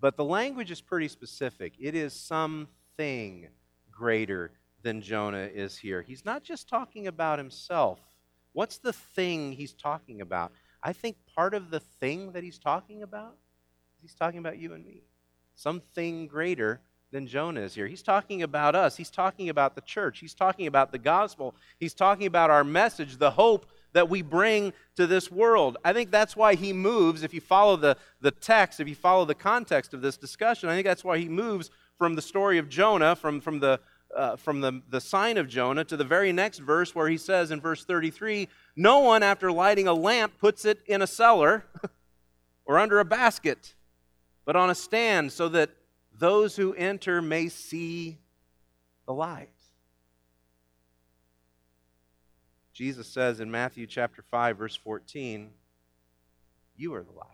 but 0.00 0.16
the 0.16 0.24
language 0.24 0.70
is 0.70 0.80
pretty 0.80 1.08
specific. 1.08 1.72
It 1.80 1.94
is 1.96 2.12
something 2.12 3.48
greater 3.90 4.52
than 4.82 5.02
Jonah 5.02 5.48
is 5.52 5.76
here. 5.76 6.02
He's 6.02 6.24
not 6.24 6.42
just 6.42 6.68
talking 6.68 7.06
about 7.06 7.38
himself. 7.38 8.00
What's 8.52 8.78
the 8.78 8.92
thing 8.92 9.52
he's 9.52 9.72
talking 9.72 10.20
about? 10.20 10.52
I 10.82 10.92
think 10.92 11.16
part 11.34 11.54
of 11.54 11.70
the 11.70 11.80
thing 11.80 12.32
that 12.32 12.42
he's 12.42 12.58
talking 12.58 13.02
about 13.02 13.36
he's 14.00 14.14
talking 14.14 14.38
about 14.38 14.58
you 14.58 14.72
and 14.72 14.84
me. 14.84 15.02
Something 15.54 16.26
greater 16.26 16.80
than 17.12 17.26
Jonah 17.26 17.60
is 17.60 17.74
here. 17.74 17.86
He's 17.86 18.02
talking 18.02 18.42
about 18.42 18.74
us. 18.74 18.96
He's 18.96 19.10
talking 19.10 19.48
about 19.48 19.74
the 19.74 19.80
church. 19.80 20.20
He's 20.20 20.34
talking 20.34 20.66
about 20.66 20.92
the 20.92 20.98
gospel. 20.98 21.54
He's 21.78 21.94
talking 21.94 22.26
about 22.26 22.50
our 22.50 22.64
message, 22.64 23.16
the 23.18 23.32
hope 23.32 23.66
that 23.92 24.08
we 24.08 24.22
bring 24.22 24.72
to 24.94 25.06
this 25.06 25.30
world. 25.30 25.76
I 25.84 25.92
think 25.92 26.12
that's 26.12 26.36
why 26.36 26.54
he 26.54 26.72
moves, 26.72 27.24
if 27.24 27.34
you 27.34 27.40
follow 27.40 27.76
the, 27.76 27.96
the 28.20 28.30
text, 28.30 28.78
if 28.78 28.88
you 28.88 28.94
follow 28.94 29.24
the 29.24 29.34
context 29.34 29.92
of 29.92 30.02
this 30.02 30.16
discussion, 30.16 30.68
I 30.68 30.74
think 30.74 30.86
that's 30.86 31.02
why 31.02 31.18
he 31.18 31.28
moves 31.28 31.70
from 31.98 32.14
the 32.14 32.22
story 32.22 32.58
of 32.58 32.68
Jonah, 32.68 33.16
from, 33.16 33.40
from 33.40 33.58
the 33.58 33.80
uh, 34.16 34.36
from 34.36 34.60
the, 34.60 34.82
the 34.88 35.00
sign 35.00 35.36
of 35.36 35.48
Jonah 35.48 35.84
to 35.84 35.96
the 35.96 36.04
very 36.04 36.32
next 36.32 36.58
verse 36.58 36.94
where 36.94 37.08
he 37.08 37.16
says 37.16 37.50
in 37.50 37.60
verse 37.60 37.84
33 37.84 38.48
No 38.76 39.00
one, 39.00 39.22
after 39.22 39.52
lighting 39.52 39.88
a 39.88 39.94
lamp, 39.94 40.38
puts 40.38 40.64
it 40.64 40.80
in 40.86 41.02
a 41.02 41.06
cellar 41.06 41.64
or 42.64 42.78
under 42.78 42.98
a 43.00 43.04
basket, 43.04 43.74
but 44.44 44.56
on 44.56 44.70
a 44.70 44.74
stand 44.74 45.32
so 45.32 45.48
that 45.48 45.70
those 46.18 46.56
who 46.56 46.74
enter 46.74 47.22
may 47.22 47.48
see 47.48 48.18
the 49.06 49.14
light. 49.14 49.48
Jesus 52.72 53.06
says 53.08 53.40
in 53.40 53.50
Matthew 53.50 53.86
chapter 53.86 54.22
5 54.22 54.56
verse 54.56 54.76
14, 54.76 55.50
you 56.76 56.94
are 56.94 57.02
the 57.02 57.12
light. 57.12 57.26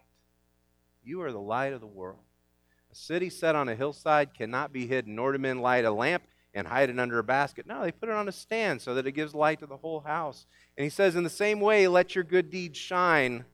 You 1.04 1.22
are 1.22 1.30
the 1.30 1.38
light 1.38 1.72
of 1.72 1.80
the 1.80 1.86
world. 1.86 2.18
A 2.90 2.94
city 2.96 3.30
set 3.30 3.54
on 3.54 3.68
a 3.68 3.76
hillside 3.76 4.34
cannot 4.34 4.72
be 4.72 4.88
hidden, 4.88 5.14
nor 5.14 5.30
do 5.30 5.38
men 5.38 5.60
light 5.60 5.84
a 5.84 5.92
lamp 5.92 6.24
and 6.56 6.66
hide 6.66 6.88
it 6.88 6.98
under 6.98 7.18
a 7.18 7.22
basket. 7.22 7.66
No, 7.66 7.82
they 7.82 7.92
put 7.92 8.08
it 8.08 8.14
on 8.14 8.28
a 8.28 8.32
stand 8.32 8.80
so 8.80 8.94
that 8.94 9.06
it 9.06 9.12
gives 9.12 9.34
light 9.34 9.60
to 9.60 9.66
the 9.66 9.76
whole 9.76 10.00
house. 10.00 10.46
And 10.76 10.84
he 10.84 10.90
says, 10.90 11.14
In 11.14 11.22
the 11.22 11.30
same 11.30 11.60
way, 11.60 11.86
let 11.86 12.14
your 12.14 12.24
good 12.24 12.50
deeds 12.50 12.78
shine 12.78 13.44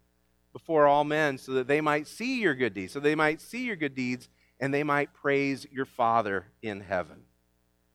before 0.52 0.86
all 0.86 1.02
men 1.02 1.36
so 1.36 1.52
that 1.54 1.66
they 1.66 1.80
might 1.80 2.06
see 2.06 2.40
your 2.40 2.54
good 2.54 2.74
deeds, 2.74 2.92
so 2.92 3.00
they 3.00 3.16
might 3.16 3.40
see 3.40 3.64
your 3.64 3.74
good 3.74 3.96
deeds 3.96 4.28
and 4.60 4.72
they 4.72 4.84
might 4.84 5.12
praise 5.12 5.66
your 5.72 5.84
Father 5.84 6.46
in 6.62 6.80
heaven. 6.80 7.22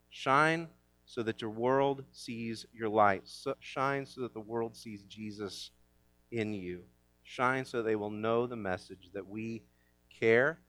Shine 0.09 0.67
so 1.05 1.23
that 1.23 1.41
your 1.41 1.51
world 1.51 2.03
sees 2.11 2.65
your 2.73 2.89
light. 2.89 3.21
So, 3.23 3.55
shine 3.59 4.05
so 4.05 4.21
that 4.21 4.33
the 4.33 4.41
world 4.41 4.75
sees 4.75 5.03
Jesus 5.03 5.71
in 6.31 6.53
you. 6.53 6.81
Shine 7.23 7.63
so 7.63 7.81
they 7.81 7.95
will 7.95 8.09
know 8.09 8.45
the 8.45 8.57
message 8.57 9.11
that 9.13 9.25
we 9.25 9.63
care, 10.19 10.59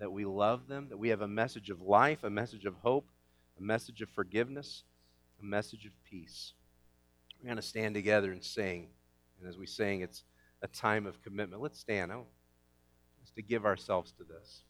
that 0.00 0.10
we 0.10 0.24
love 0.24 0.66
them, 0.66 0.88
that 0.88 0.98
we 0.98 1.10
have 1.10 1.20
a 1.20 1.28
message 1.28 1.70
of 1.70 1.80
life, 1.80 2.24
a 2.24 2.30
message 2.30 2.64
of 2.64 2.74
hope, 2.82 3.08
a 3.58 3.62
message 3.62 4.02
of 4.02 4.10
forgiveness, 4.10 4.84
a 5.40 5.44
message 5.44 5.86
of 5.86 5.92
peace. 6.04 6.52
We're 7.40 7.46
going 7.46 7.56
to 7.56 7.62
stand 7.62 7.94
together 7.94 8.32
and 8.32 8.42
sing. 8.42 8.88
And 9.40 9.48
as 9.48 9.58
we 9.58 9.66
sing, 9.66 10.00
it's 10.00 10.24
a 10.62 10.68
time 10.68 11.06
of 11.06 11.22
commitment. 11.22 11.62
Let's 11.62 11.78
stand. 11.78 12.10
Want 12.10 12.26
us 13.22 13.30
to 13.36 13.42
give 13.42 13.64
ourselves 13.64 14.12
to 14.18 14.24
this. 14.24 14.62